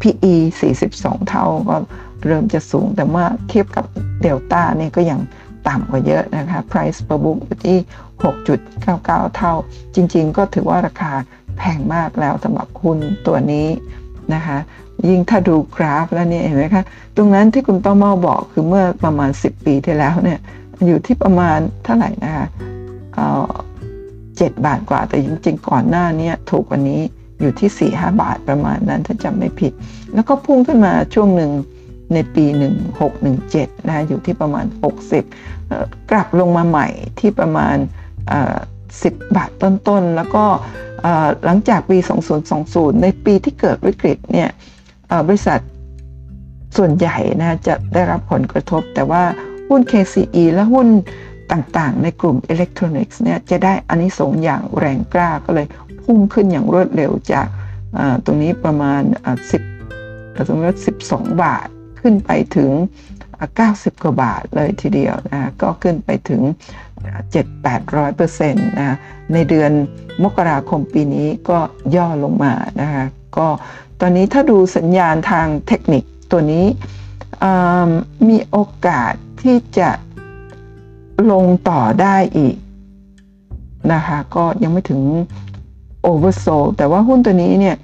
[0.00, 0.34] PE
[0.80, 1.76] 42 เท่าก็
[2.26, 3.84] เริ่มจะสูงแต่เมื่อเทียบกับ
[4.22, 5.20] เดลต้าเนี่ยก็ยัง
[5.68, 7.78] ต่ำกว่าเยอะนะคะ Price per book อยู่ที่
[8.56, 9.52] 6.99 เท่า
[9.94, 11.12] จริงๆ ก็ถือว่าราคา
[11.58, 13.68] แพงมากแล้วสำหรับหุ้นตัวนี้
[14.34, 14.58] นะคะ
[15.08, 16.84] ยิ่งถ้าดูกราฟแล้วเนี่ยเห็นไหมคะ
[17.16, 20.38] ตรงนั้นที่คุณต้อมเมาบอกคือเมื่อประมาณ 10 ปีที่แล้วเนี่ย
[20.86, 22.46] อยู่ที่ประมาณเท่าไหร่นะคะ
[24.36, 27.00] เจ็ดบาทกว่าแต่จริงๆ ก่อนหน้านี้ถูกกว่านี้
[27.40, 29.72] อยู่ที่4ี่ห้าบาทประมาณนั้นถ้าจำไม่ผิด
[30.14, 31.50] แล้วก็พุ่งขึ้นมาช่วงหนึ่ง
[32.14, 32.44] ในปี
[33.16, 34.66] 1617นะคะอยู่ที่ประมาณ
[35.36, 36.88] 60 กลับลงมาใหม่
[37.20, 37.76] ที่ประมาณ
[38.38, 40.44] 10 บาทต้นๆ แล้วก็
[41.44, 41.98] หลังจากปี
[42.50, 44.48] 2020 ในปีที่เกิดวิกฤตเนี่ย
[45.26, 45.60] บริษัท
[46.76, 49.22] ส่วนใหญ่นะจะได้รับผลกระทบ แต่ว่า
[49.68, 50.88] หุ้น KCE และหุ้น
[51.52, 55.66] ต่างๆ ในกลุ่มอิเล็กทรอนิกส์เนี่ยจะได้อันนี้สงอย่างแรงกล้าก็เลย
[56.02, 57.46] พุ่งขึ้นอย่างรวดเร็วจาก
[58.24, 59.02] ตรงนี้ประมาณ
[59.70, 61.68] 10สมมติ12 บาท
[62.00, 62.70] ขึ้นไปถึง
[63.38, 66.42] 90 กว่าบาทเลยทีเดียวนะก็ขึ้นไปถึง
[67.34, 68.96] 7-800เปอร์เซ็นต์นะ
[69.32, 69.70] ในเดือน
[70.22, 71.58] มกราคมปีนี้ก็
[71.96, 73.04] ย่อลงมานะคะ
[73.36, 73.46] ก็
[74.00, 76.66] ตอนนี้ถ้าดูสัญญาณทางเทคนิคตัวนี้
[78.28, 79.90] มีโอกาสที่จะ
[81.30, 82.56] ลงต่อได้อีก
[83.92, 85.02] นะคะก็ยังไม่ถึง
[86.06, 87.76] oversold แต่ว่าหุ้นตัวนี้เนี่ย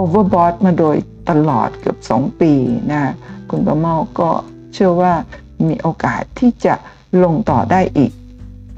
[0.00, 0.96] overbought มาโดย
[1.30, 2.52] ตลอดเกือบ 2 ปี
[2.92, 3.12] นะ
[3.50, 4.30] คุณประเมาก็
[4.74, 5.12] เชื่อว่า
[5.68, 6.74] มีโอกาสที่จะ
[7.24, 8.12] ลงต่อได้อีก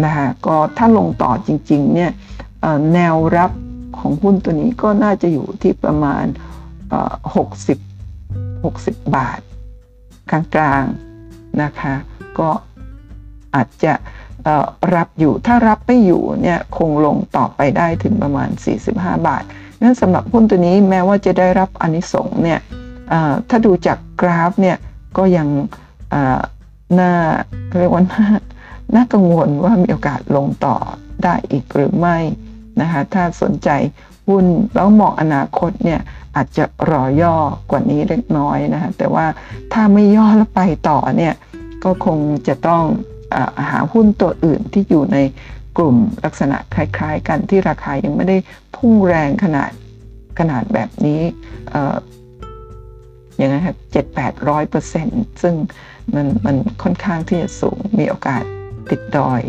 [0.04, 2.10] นะคะก็ถ้าลงต่อจริงๆเนี่ย
[2.94, 3.50] แนวรับ
[3.98, 6.24] ของหุ้นตัวนี้ก็น่าจะอยู่ที่ประมาณ
[7.44, 9.40] 60 60 บาท
[10.30, 11.94] กลางๆนะคะ
[12.38, 12.48] ก็
[13.54, 13.92] อาจจะ
[14.94, 18.50] รับอยู่ถ้ารับไม่อยู่เนี่ยคงลงต่อไปได้ถึงประมาณ
[18.88, 19.44] 45 บาท
[19.82, 22.60] นั่นสำหรับหุ้นตัวนี้แม้ว่าจะได้รับอนิสงเนี่ย
[23.48, 24.76] ถ้าดูจากกราฟเนี่ย
[25.16, 25.48] ก็ยัง
[27.00, 27.12] น่า
[27.78, 28.26] เรียกว่าน่า
[28.94, 30.76] น่ากังวลว่ามีโอกาสลงต่อ
[31.24, 32.18] ได้อีกหรือไม่
[32.80, 33.68] นะคะถ้าสนใจ
[34.28, 34.44] หุ้น
[34.74, 36.00] แล้วมองอนาคตเนี่ย
[36.36, 37.36] อาจจะรอย่อ
[37.70, 39.26] กว่านี้เล็กน้อยนะคะแต่ว่า
[39.72, 41.34] ถ้าไม่ย่อแล้วไปต่อเนี่ย
[41.84, 42.18] ก็คง
[42.48, 42.84] จะต้อง
[43.34, 43.36] อ
[43.70, 45.18] หาหุ้นตัวอื่นที่อยู่ใน
[45.76, 48.36] กลุ่มลักษณะคล้าย ๆ กันที่ราคายังไม่ได้
[48.76, 49.70] พุ่งแรงขนาด
[50.38, 51.20] ขนาดแบบนี้
[53.40, 55.54] อย่างนั้นครับเจ็ดแปดร้อยเปอร์เซ็นต์ซึ่ง
[56.14, 58.42] มันมันค่อนข้างที่จะสูงมีโอกาส
[58.90, 59.42] ติดดอย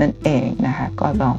[0.00, 1.36] นั่นเองนะคะก็ลอง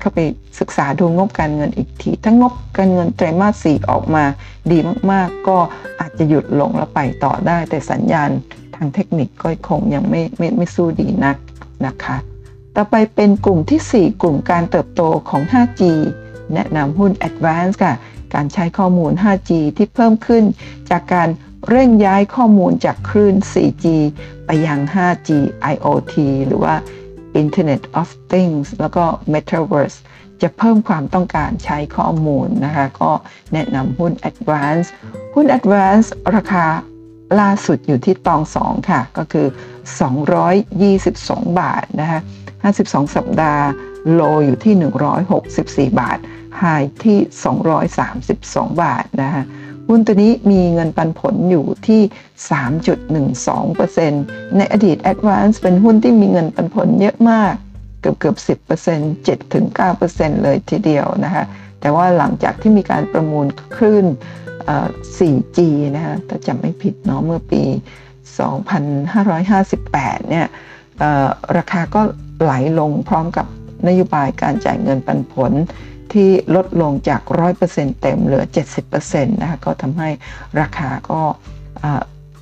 [0.00, 0.20] เข้าไป
[0.60, 4.24] ศึกษาดูงบการเงินอีกที ถ้างบการเงินไตรมาสสี่ออกมา
[4.70, 4.78] ดี
[5.12, 5.58] มากๆ ก็
[6.00, 8.30] อาจจะหยุดลงแล้วไปต่อได้ แต่สัญญาณ
[8.76, 11.36] ทางเทคนิคก็คงยังไม่ไม่ไม่สู้ดีนัก
[11.86, 12.16] นะคะ
[12.76, 15.82] ต่อไปเป็นกลุ่มที่ 4 กลุ่มการเติบโตของ 5G
[16.54, 17.94] แนะนำหุ้น Advance ค่ะ
[18.34, 20.44] การใช้ข้อมูล 5G ที่เพิ่มขึ้น
[20.90, 21.28] จากการ
[21.68, 23.84] เร่งย้ายข้อมูลจากคลื่น 4G
[24.46, 25.30] ไปยัง 5G
[25.72, 26.14] IoT
[26.46, 26.74] หรือว่า
[27.42, 29.98] Internet of Things แล้วก็ Metaverse
[30.42, 33.12] จะเพิ่มความต้องการใช้ข้อมูลนะคะ ก็
[33.52, 34.86] แนะนำหุ้น Advance
[35.34, 36.66] หุ้น Advance ราคา
[37.40, 39.46] ล่าสุดอยู่ที่ตองสองค่ะ ก็คือ
[40.72, 42.20] 222 บาทนะคะ
[42.62, 43.64] 52 สัปดาห์
[44.12, 44.74] โลอยู่ที่
[45.92, 46.18] 164 บาท
[46.58, 46.64] ไฮ
[47.04, 47.18] ที่
[48.74, 49.44] 232 บาทนะคะ
[49.88, 52.00] หุ้นตัวนี้มีเงินปันผลอยู่ที่
[53.68, 57.54] 3.12%ในอดีต Advance เป็นหุ้นที่มีเงินปันผลเยอะมาก
[58.00, 58.36] เกือบเกือบ
[58.78, 61.44] 10% 7-9%เลยทีเดียวนะคะ
[61.80, 64.06] แต่ว่าหลังจากที่มีการประมูลคลื่น
[65.16, 65.58] 4G
[65.96, 67.62] นะคะถ้าจำไม่ผิดเนาะเมื่อปี
[68.76, 70.46] 2558 เนี่ย
[71.56, 72.00] ราคาก็
[72.40, 73.46] ไหลลงพร้อมกับ
[73.88, 75.52] นโยบายการจ่ายเงินปันผล
[76.12, 77.20] ที่ลดลงจาก
[77.60, 78.44] 100%เต็มเหลือ
[78.88, 80.08] 70%นะคะก็ทำให้
[80.60, 81.20] ราคาก็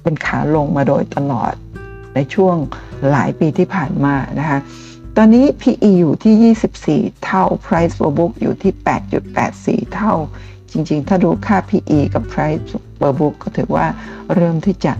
[0.03, 1.53] เป็นขาลงมาโดยตลอด
[2.14, 2.57] ในช่วง
[3.11, 4.59] หลายปีที่ผ่านมานะคะ
[5.16, 8.72] ตอนนี้ PE อยู่ที่ 24 เท่า Price per book อยู่ที่
[9.33, 10.14] 8.84 เท่า
[10.72, 12.62] จริงๆ ถ้าดูค่า PE กับ Price
[13.00, 13.87] per book ก็ถือว่า
[14.35, 14.92] เริ่มที่จะ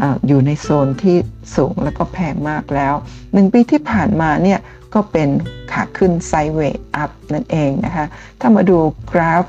[0.00, 1.16] ออยู่ในโซนที่
[1.56, 2.94] สูงแล้วก็แพงมากแล้ว
[3.32, 4.58] หนึ่งปีที่ผ่านมาเนี่ย
[4.94, 5.28] ก็เป็น
[5.72, 8.06] ขาขึ้นไซด์เวย์อัพนั่นเองนะคะ
[8.40, 8.78] ถ้ามาดู
[9.12, 9.44] กราฟ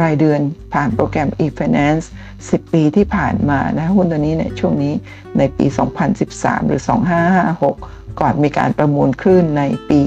[0.00, 0.40] รายเดือน
[0.72, 2.04] ผ่านโปรแกรม e-finance
[2.38, 4.94] 10 ปีที่ผ่านมานะหุ้นตัวนี้ในช่วงนี้
[5.38, 5.66] ในปี
[6.16, 6.82] 2013 หรือ
[7.48, 10.00] 2556 ก่อนมีการประมูลคลื่นในปี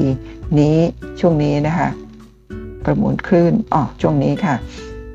[0.60, 0.78] นี้
[1.20, 1.89] ช่วงนี้นะคะ
[2.86, 4.56] ประมูลคลื่นอ๋อช่วงนี้ค่ะ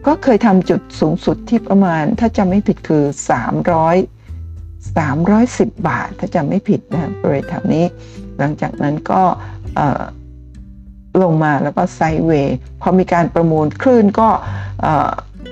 [0.07, 3.05] ก็เคยทำจุดสูงสุดที่ประมาณถ้าจำไม่ผิดคือ
[4.20, 7.85] 300 310 บาท ถ้าจำไม่ผิดนะบริเวณแถวนี้
[8.38, 9.22] หลังจากนั้นก็
[11.22, 14.29] ลงมาแล้วก็ไซเวย์พอมีการประมูลคลื่นก็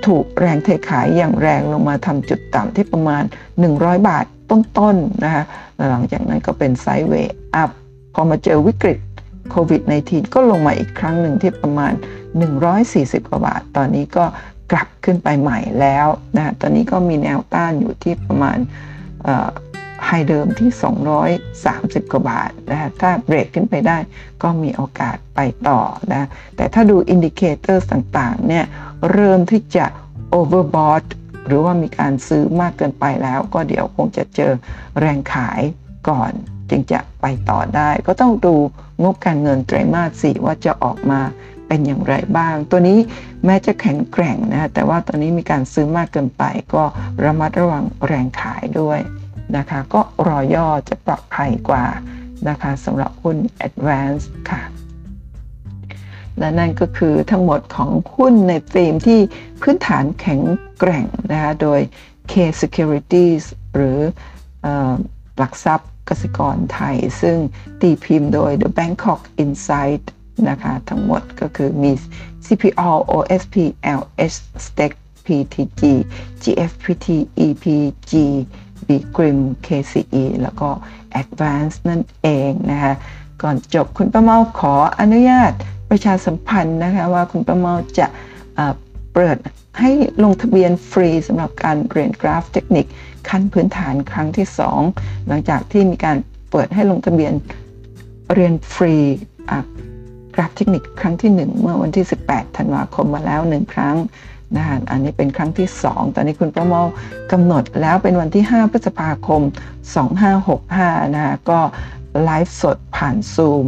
[0.07, 3.23] ถูกแรงเทขายอย่างแรงลงมาทำจุดต่ำที่ประมาณ
[3.65, 5.43] 100 บาทต้นๆนะคะ
[5.89, 7.69] หลังจากนั้นก็เป็น sideway up
[8.13, 8.99] พอมาเจอวิกฤต
[9.51, 11.93] โควิด -19 ก็ลงมาอีกครั้งหนึ่งที่ประมาณ
[12.61, 14.25] 140 กว่าบาท ตอนนี้ก็
[14.71, 18.57] กลับขึ้นไปใหม่แล้วนะตอนนี้ก็มีแนวต้านอยู่ที่ประมาณ
[20.05, 20.69] high เดิมที่
[21.41, 23.97] 230 กว่าบาทนะถ้าเบรกขึ้นไปได้
[24.43, 25.39] ก็มีโอกาสไป
[25.69, 25.81] ต่อ
[26.13, 28.65] นะแต่ถ้าดู indicator ต่างๆเนี่ย
[29.11, 29.85] เริ่มที่จะ
[30.29, 31.03] โอเวอร์บอท
[31.47, 34.51] หรือว่ามีการซื้อมากเกินไปแล้ว ก็เดี๋ยวคงจะเจอ
[34.99, 35.61] แรงขาย
[36.09, 36.31] ก่อน
[36.69, 38.55] จึงจะไปต่อได้ ก็ต้องดู
[39.03, 41.21] งบการเงินไตรมาสสี่ว่าจะออกมา
[41.67, 42.99] เป็นอย่างไรบ้าง ตัวนี้
[43.45, 46.83] แม้จะแข็งแกร่งนะแต่ว่าตอนนี้มีการซื้อมากเกินไป ก็
[47.23, 48.99] ระมัดระวังแรงขายด้วย
[49.57, 51.85] นะคะ ก็รอย่อจะปลอดภัยกว่า
[52.49, 54.61] นะคะสำหรับหุ้น Advance ค่ะ
[56.39, 59.19] และนั่นก็คือทั้งหมดของหุ้นในธีมที่
[59.61, 60.41] พื้นฐานแข็ง
[60.79, 61.79] แกร่งนะคะโดย
[62.31, 63.43] K Securities
[63.75, 63.99] หรือ
[65.37, 67.37] หลักทรัพย์กสิกรไทย ซึ่ง
[67.81, 70.03] ตีพิมพ์โดย The Bangkok Insight
[70.49, 71.91] นะคะทั้งหมดก็คือมี
[72.45, 73.55] CPO OSP
[73.99, 75.81] LH Stake PTG
[76.43, 77.07] GFPT
[77.45, 78.13] EPG
[78.87, 80.69] b g r i m KCE แล้วก็
[81.21, 82.93] Advance นั่นเองนะคะ
[83.41, 85.51] ก่อนจบคุณประเมาขออนุญาต
[85.89, 88.07] ประชาสัมพันธ์นะคะว่าคุณประเมาจะ
[89.13, 89.37] เปิด
[89.79, 89.91] ให้
[90.23, 92.85] ลงทะเบียนฟรีสำหรับการเรียนกราฟเทคนิค
[93.29, 94.47] ขั้นพื้นฐานครั้งที่
[94.87, 96.17] 2 หลังจากที่มีการ
[96.51, 97.33] เปิดให้ลงทะเบียน
[98.33, 98.95] เรียนฟรี
[100.35, 103.95] กราฟเทคนิคครั้งที่ 1 เมื่อวันที่ 18 ธันวาคมมาแล้ว 1 ครั้ง
[104.55, 106.81] นะอันนี้เป็นครั้งที่ 2 ตอนนี้คุณประเมา
[107.31, 109.41] กำหนดแล้วเป็นวันที่ 5 พฤษภาคม
[110.27, 111.59] 2565 นะคะก็
[112.23, 113.65] ไลฟ์สดผ่านซูม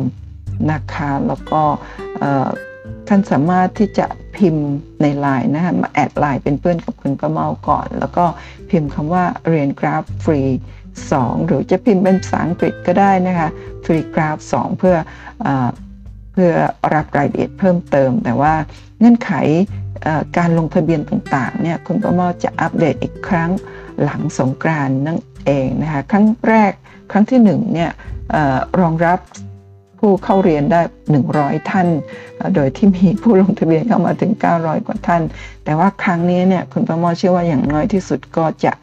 [0.71, 1.61] นะคะแล้วก็
[3.07, 4.67] ท่านสามารถที่จะพิมพ์
[5.01, 8.25] ในไลน์นะคะมา add ไลน์เป็นเพื่อนกับคุณป้าเมาก่อน แล้วก็
[8.69, 10.41] พิมพ์คำว่าเรียนกราฟฟรี
[10.95, 13.49] 2 หรือจะพิมพ์เป็นภาษาอังกฤษก็ได้นะคะ
[13.85, 14.95] free graph 2 เพื่อ
[15.45, 16.53] เพื่อ
[16.93, 18.53] รับรายละเอียดเพิ่มเติม แต่ว่า
[18.99, 19.31] เงื่อนไข
[20.37, 23.49] การลงทะเบียนต่างๆเนี่ยคุณป้าเมาจะอัปเดตอีกครั้ง
[24.03, 26.71] หลังสงกรานนั่นเองนะคะครั้งแรก
[27.11, 27.91] ครั้งที่1เนี่ย
[28.79, 29.19] รองรับ
[29.99, 30.81] ผู้เข้าเรียนได้
[31.25, 31.87] 100 ท่าน
[32.55, 35.21] โดยที่มีผู้ลงทะเบียนเข้ามาถึง 900 กว่าท่าน
[35.65, 38.73] แต่ว่าครั้งนี้เนี่ยคุณประมอเชื่อว่าอย่างน้อยที่สุดก็จะ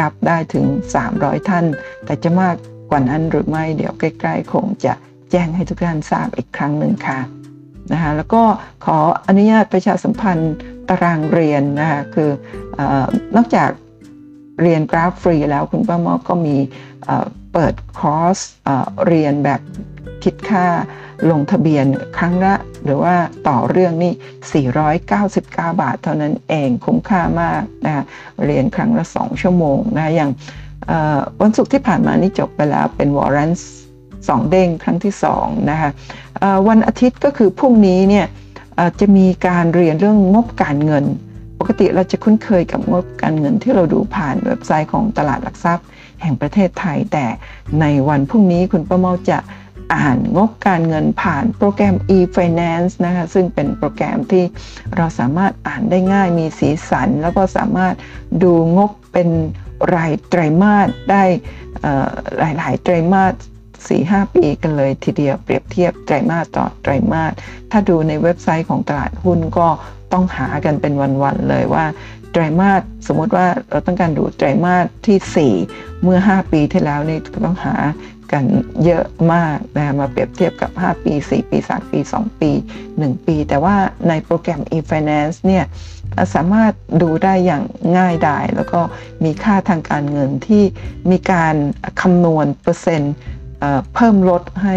[0.00, 0.64] รับได้ถึง
[1.06, 1.64] 300 ท่าน
[2.04, 2.54] แต่จะมาก
[2.90, 4.92] กว่านั้นหรือไม่เดี๋ยวใกล้ๆคงจะ
[5.36, 7.20] แจ้งให้ทุกท่านทราบอีกครั้งหนึ่งค่ะ
[7.92, 8.42] นะคะแล้วก็
[8.84, 10.54] ขออนุญาตประชาสัมพันธ์
[10.88, 12.30] ตารางเรียนนะคะคื
[12.78, 12.80] อ
[13.36, 13.70] นอกจาก
[14.60, 16.56] เรียนกราฟฟรีแล้วคุณป้าเมาก็มี
[17.52, 18.38] เปิดคอร์ส
[19.06, 19.60] เรียนแบบ
[20.24, 20.66] คิดค่า
[21.30, 21.86] ลงทะเบียน
[22.18, 23.14] ครั้งละ หรือว่า
[23.48, 24.12] ต่อเรื่องเนี่ย
[24.66, 28.04] 499 บาท เท่านั้นเองคุ้มค่ามากนะ
[28.44, 30.30] เรียนครั้งละ 2 ชั่วโมงนะอย่าง
[31.40, 33.52] วันศุกร์ที่ผ่านมานี่จบไปแล้วเป็น warrant
[34.28, 35.90] สองเด้งครั้งที่2นะคะ
[36.68, 38.26] วันอาทิตย์ก็คือพรุ่งนี้เนี่ย
[39.00, 41.04] จะมีการเรียนเรื่องงบการเงิน
[41.58, 45.86] ปกติเราจะคุ้นเคยกับงบการเงินที่เราดูผ่านเว็บไซต์ของตลาดหลักทรัพย์
[46.22, 47.26] แห่งประเทศไทย แต่
[47.80, 49.38] ในวันพรุ่งนี้คุณประเมาจะ
[49.94, 54.44] อ่านงบการเงินผ่านโปรแกรม e-finance นะคะซึ่งเป็นโปรแกรมที่
[54.96, 57.94] เราสามารถอ่านได้ง่ายมีสีสัน แล้วก็สามารถ
[58.42, 59.28] ดูงบเป็น
[59.94, 61.24] รายไตรมาสได้
[62.38, 63.34] หลายๆไตรมาส
[63.88, 67.32] 4-5 ปีกันเลยทีเดียวเปรียบเทียบไตรมาสต่อไตรมาส
[67.70, 69.68] ถ้าดูในเว็บไซต์ของตลาดหุ้นก็
[70.12, 71.84] ต้องหากันเป็นวันๆเลยว่า
[72.32, 77.74] ไตรมาสสมมติว่าเราต้องการดูไตรมาสที่ 4 เมื่อ 5 ปีที่แล้วนี่ต้องหา
[78.32, 78.44] กัน
[78.84, 82.50] เยอะมากนะมาเปรียบเทียบกับ 5 ปี 4 ปี 3 ปี 2 ปี
[82.88, 83.76] 1 ปี แต่ว่า
[84.08, 85.64] ในโปรแกรม e-finance เนี่ย
[86.34, 86.72] สามารถ
[87.02, 87.62] ดูได้อย่าง
[87.96, 88.80] ง่ายดาย แล้วก็
[89.24, 90.64] มีค่าทางการเงินที่
[91.10, 91.54] มีการ
[92.00, 93.14] คำนวณเปอร์เซ็นต์
[93.94, 94.76] เพิ่มลดให้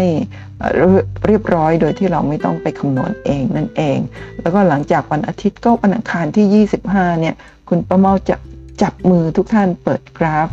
[1.26, 3.98] เรียบร้อยโดยที่เราไม่ต้องไปคำนวณเองนั่นเอง
[4.40, 7.34] แล้วก็หลังจากวันอาทิตย์ก็วันอังคารที่ 25 เนี่ย
[7.68, 8.36] คุณประเมาจะ
[8.82, 10.48] จับมือทุกท่านเปิดกราฟ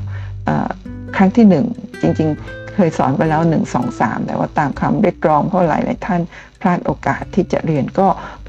[1.16, 6.22] ครั้งที่ 1 จริงๆ เคยสอนไปแล้ว 1 2 3 แต่ว่าตามคำเรียกร้องเพราะหลายหลายท่าน
[6.62, 8.08] พลาดโอกาสที่จะเรียนก็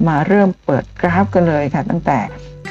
[0.09, 2.19] มาเริ่มเปิดกราฟกันเลยค่ะ ตั้งแต่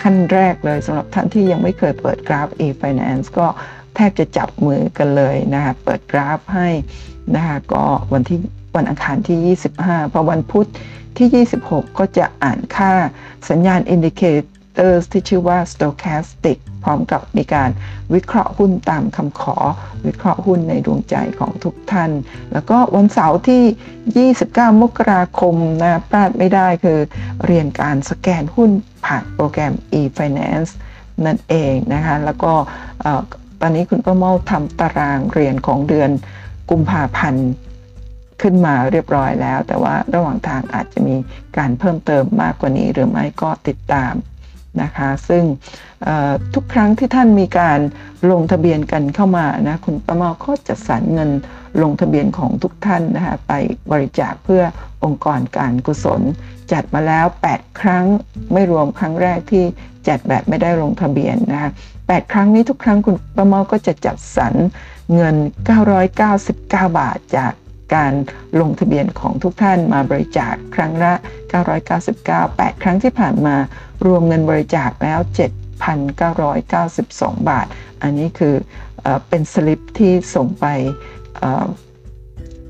[0.01, 3.47] ขั้นแรกเลยสำหรับท่านที่ยังไม่เคยเปิดกราฟ e-finance ก็
[3.95, 6.69] แทบจะจับมือกันเลยนะคะเปิดกราฟให้
[7.35, 7.83] นะคะก็
[8.13, 8.39] วันที่
[8.75, 10.67] วันอังคารที่ 25 พอวันพุธ
[11.17, 12.93] ที่ 26 ก็จะอ่านค่า
[13.49, 17.69] สัญญาณ indicators ที่ชื่อว่า stochastic พร้อมกับมีการ
[18.13, 19.57] วิเคราะห์หุ้นตามคำขอ
[20.05, 22.11] วิเคราะห์หุ้นในดวงใจของทุกท่าน
[22.53, 26.99] แล้วก็วันเสาร์ที่ 29 มกราคมนะพลาดไม่ได้คือ
[27.45, 28.69] เรียนการสแกนหุ้น
[29.05, 30.71] ผ่านโปรแกรม e-finance
[31.25, 32.53] นั่นเองนะคะ แล้วก็
[33.66, 36.09] อนนี้คุณป้าเมาทำตารางเรียนของเดือน
[36.70, 37.49] กุมภาพันธ์
[38.41, 41.16] ขึ้นมาเรียบร้อยแล้ว แต่ว่าระหว่างทางอาจจะมี
[41.57, 44.13] การเพิ่มเติมมากกว่านี้ หรือไม่ก็ติดตาม
[44.82, 45.43] นะคะ ซึ่ง
[46.53, 47.80] ทุกครั้งที่ท่านมีการ
[48.32, 51.30] ลงทะเบียนกันเข้ามานะคุณประมาก็จะสรรเงิน
[51.82, 53.53] ลงทะเบียนของทุกท่านนะคะไป
[53.91, 54.63] บริจาคเพื่อ
[55.03, 56.22] องค์กรการกุศล
[56.72, 58.05] จัดมาแล้ว 8 ครั้ง
[58.53, 59.66] ไม่รวมครั้งแรกที่
[60.08, 64.53] จัดแบบไม่ได้ลงทะเบียนนะคะ8ครั้งนี้ทุกครั้งคุณประมาก็จะจัดสรร
[65.14, 65.36] เงิน
[65.95, 67.51] 999 บาทจาก
[67.95, 68.14] การ
[68.62, 71.14] ลงทะเบียนของทุกท่านมาบริจาคครั้งละ
[71.82, 73.56] 999 8 ครั้งที่ผ่านมา
[74.06, 75.20] รวมเงินบริจาคแล้ว
[75.93, 77.68] 7,992 บาท
[78.01, 78.56] อันนี้คือ
[79.30, 80.66] เป็นสลิปที่ส่งไป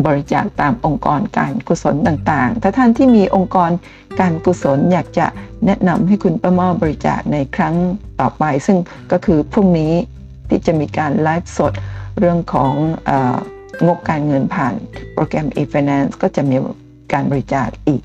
[0.06, 3.72] บริจาคตามองค์กรการกุศลต่างๆ ถ้าท่านที่มีองค์กร
[4.20, 5.28] การกุศลอยากจะ
[5.66, 7.76] แนะนำให้คุณประมอบริจาคในครั้ง
[8.20, 8.78] ต่อไป ซึ่ง
[9.12, 9.94] ก็คือพรุ่งนี้
[10.50, 11.74] ที่จะมีการไลฟ์สด
[12.20, 12.74] เรื่องของ
[13.86, 14.74] งบการเงินผ่าน
[15.14, 16.58] โปรแกรม e-finance ก็จะมี
[17.14, 18.02] การบริจาคอีก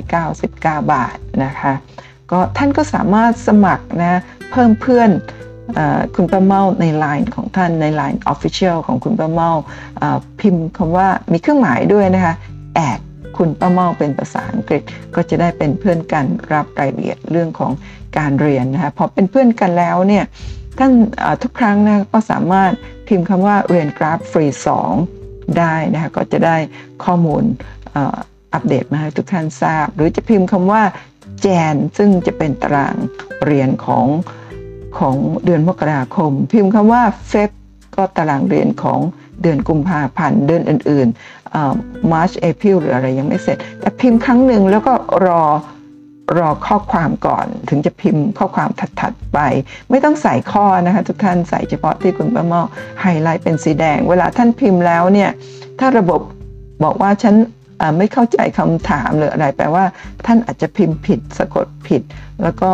[0.00, 1.72] 999 บาทนะคะ
[2.30, 5.10] ก็ท่านก็สามารถสมัครนะเพิ่มเพื่อน
[6.14, 9.50] คุณป้าเมาใน Line ของท่านใน Line Official ของคุณป้าเมา
[10.40, 12.34] พิมพ์คำว่ามีเครื่องหมายด้วยนะคะ
[12.74, 13.00] แอด
[13.36, 14.82] คุณป้าเมาเป็นภาษาอังกฤษ
[15.14, 17.72] ก็จะได้เป็นเพื่อนกันรับรายละเอียดเรื่องของ
[18.18, 20.24] การเรียนนะคะพอเป็นเพื่อนกันแล้วเนี่ย
[20.78, 20.92] ท่าน
[21.42, 22.72] ทุกครั้งนะก็สามารถ
[23.08, 24.46] พิมพ์คำว่าเรียนกราฟฟรี
[25.00, 26.56] 2ได้นะคะก็จะได้
[27.04, 27.42] ข้อมูล
[28.52, 30.82] อัปเดตมาให้ทุกท่านทราบ หรือจะพิมพ์คำว่า
[31.42, 32.96] Jan ซึ่งจะเป็นตาราง
[33.44, 34.06] เรียนของ
[34.98, 37.50] ของเดือนมกราคม พิมพ์คำว่า Feb
[37.96, 39.00] ก็ตารางเรียนของ
[39.42, 44.92] เดือนกุมภาพันธ์เดือนอื่นๆ March April หรืออะไรยังไม่เสร็จ แต่พิมพ์ครั้งหนึ่งแล้วก็
[45.26, 45.42] รอ
[46.38, 48.68] รอข้อความก่อน ถึงจะพิมพ์ข้อความ
[49.00, 49.38] ถัดๆไป
[49.90, 52.62] ไม่ต้องใส่ข้อนะคะทุกท่านใส่เฉพาะที่คุณป้าเมา
[53.00, 55.30] ไฮไลท์เป็นสีแดง เวลาท่านพิมพ์แล้วเนี่ย
[55.80, 56.20] ถ้าระบบ
[56.84, 57.34] บอกว่าฉัน
[57.98, 59.84] ไม่เข้าใจคำถามหรืออะไรแปลว่า
[60.26, 62.02] ท่านอาจจะพิมพ์ผิดสะกดผิด
[62.42, 62.72] แล้วก็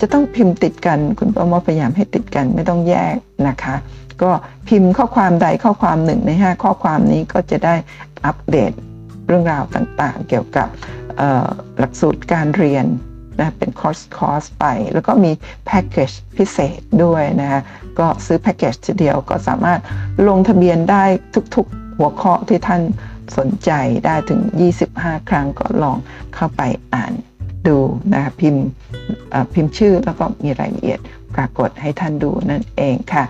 [0.00, 3.16] จะต้องพิมพ์ติดกันคุณป้าเมาพยายามให้ติดกันไม่ต้องแยก
[3.48, 3.74] นะคะ
[4.22, 4.30] ก็
[4.68, 7.74] พิมพ์ข้อความใดข้อความหนึ่งใน 5 ข้อความนี้ก็จะได้
[8.26, 8.72] อัปเดต
[9.26, 10.68] เรื่องราวต่างๆ เกี่ยวกับ
[11.78, 12.86] หลักสูตรการเรียน
[13.40, 15.32] นะเป็นคอร์สคอร์สไป แล้วก็มี
[15.66, 17.60] แพ็กเกจพิเศษด้วยนะฮะ
[17.98, 19.80] ก็ซื้อแพ็กเกจทีเดียวก็สามารถ
[20.28, 21.04] ลงทะเบียนได้
[21.54, 22.82] ทุกๆหัวข้อที่ท่าน
[23.38, 23.70] สนใจ
[24.06, 24.40] ได้ถึง
[24.84, 25.98] 25 ครั้งก็ลอง
[26.34, 26.62] เข้าไป
[26.94, 27.12] อ่าน
[27.68, 27.78] ดู
[28.12, 28.64] นะคะพิมพ์
[29.54, 31.00] พิมพ์ชื่อแล้วก็มีรายละเอียด
[31.34, 33.24] ปรากฏให้ท่านดูนั่นเองค่ะ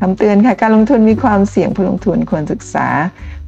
[0.00, 2.88] คำเตือนค่ะ การลงทุนมีความเสี่ยงผู้ลงทุนควรศึกษา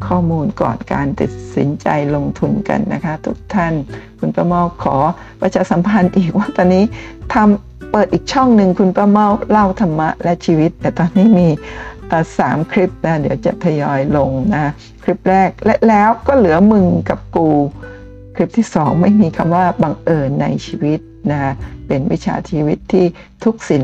[0.07, 3.75] ข้อมูลก่อนการตัดสินใจลงทุนกันนะคะ ทุกท่าน
[4.19, 4.97] คุณประเมาขอ
[5.41, 6.85] ประชาสัมพันธ์อีกว่าตอนนี้
[7.35, 11.49] ทำเปิดอีกช่องหนึ่งคุณประเมาเล่าธรรมะและชีวิต แต่ตอนนี้มี
[12.39, 17.49] สามคลิปนะเดี๋ยวจะทยอยลงนะคลิปแรกและแล้วก็เหลือมึงกับกู
[18.37, 21.01] คลิปที่สองไม่มีคำว่าบังเอิญในชีวิต
[21.31, 21.55] นะ
[21.87, 23.05] เป็นวิชาชีวิตที่
[23.45, 23.83] ทุกสิ่ง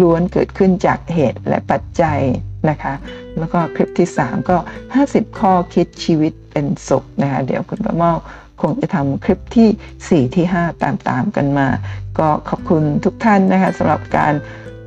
[0.00, 2.20] ล้วนเกิดขึ้นจากเหตุและปัจจัย
[2.70, 2.94] นะคะ
[3.38, 4.56] แล้วก็คลิปที่ 3 ก็
[4.96, 8.12] 50 ข้อคิดชีวิตเป็นสุขนะคะเดี๋ยวคุณประเมา
[8.62, 11.68] คงจะทำคลิปที่ 4 ที่ 5 ตามๆกันมา
[12.18, 14.34] ก็ขอบคุณทุกท่านนะคะสำหรับการ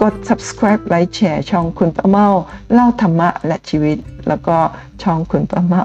[0.02, 2.28] กด subscribe ไลค์แชร์ช่องคุณป้าเมา
[2.74, 3.98] เล่าธรรมะและชีวิต
[4.28, 4.58] แล้วก็
[5.04, 5.84] ช่องคุณป้าเมา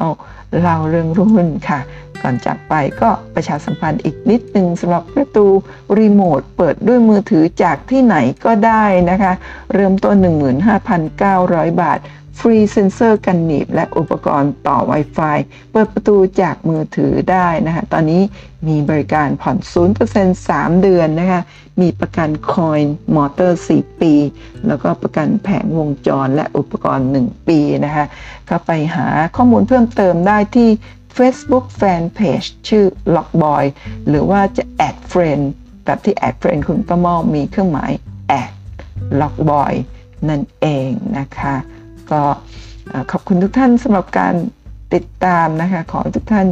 [0.60, 1.80] เล่าเรื่องรุ่นค่ะ
[2.22, 5.46] ก่อนจากไปก็ประชาสัมพันธ์อีกนิดนึงสำหรับประตู
[5.98, 9.32] รีโมทเปิดด้วยมือถือจากที่ไหนก็ได้นะคะ
[9.74, 10.16] เริ่มต้น
[10.98, 11.98] 15,900 บาท
[12.38, 15.38] ฟรีเซนเซอร์กันหนีบและอุปกรณ์ต่อ Wi-Fi
[15.70, 18.22] เปิดประตูจากมือถือได้นะคะ ตอนนี้
[18.68, 19.56] มีบริการผ่อน
[20.04, 21.42] 0% 3 เดือนนะคะ
[21.80, 24.14] มีประกัน coil motor 4 ปี
[24.66, 28.06] แล้วก็ประกันแผงวงจรและอุปกรณ์ 1 ปีนะคะ
[28.50, 29.06] ก็ไปหา
[29.36, 30.68] ข้อมูลเพิ่มเติมได้ที่
[31.16, 32.84] Facebook Fanpage ชื่อ
[33.16, 33.64] Lockboy
[34.08, 35.38] หรือว่าจะ add friend
[35.84, 37.92] แบบที่แอดเฟรนคุณป้าม่อมีเครื่องหมาย
[38.28, 38.50] แอด
[39.20, 39.72] Lockboy
[40.28, 41.54] นั่นเองนะคะ
[42.12, 42.22] ก็
[43.10, 44.34] ขอบคุณทุกท่านสำหรับการ
[44.94, 46.46] ติดตามนะคะ ขอให้ทุกท่าน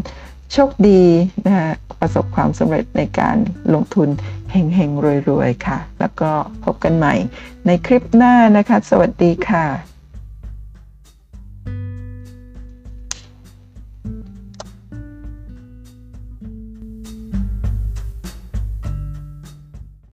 [0.52, 1.02] โชคดี
[1.46, 1.68] นะคะ
[2.00, 3.36] ประสบความสำเร็จในการ
[3.74, 4.08] ลงทุน
[4.50, 6.30] เฮงๆรวยๆค่ะ แล้วก็
[6.64, 7.14] พบกันใหม่
[7.66, 9.93] ในคลิปหน้านะคะ สวัสดีค่ะ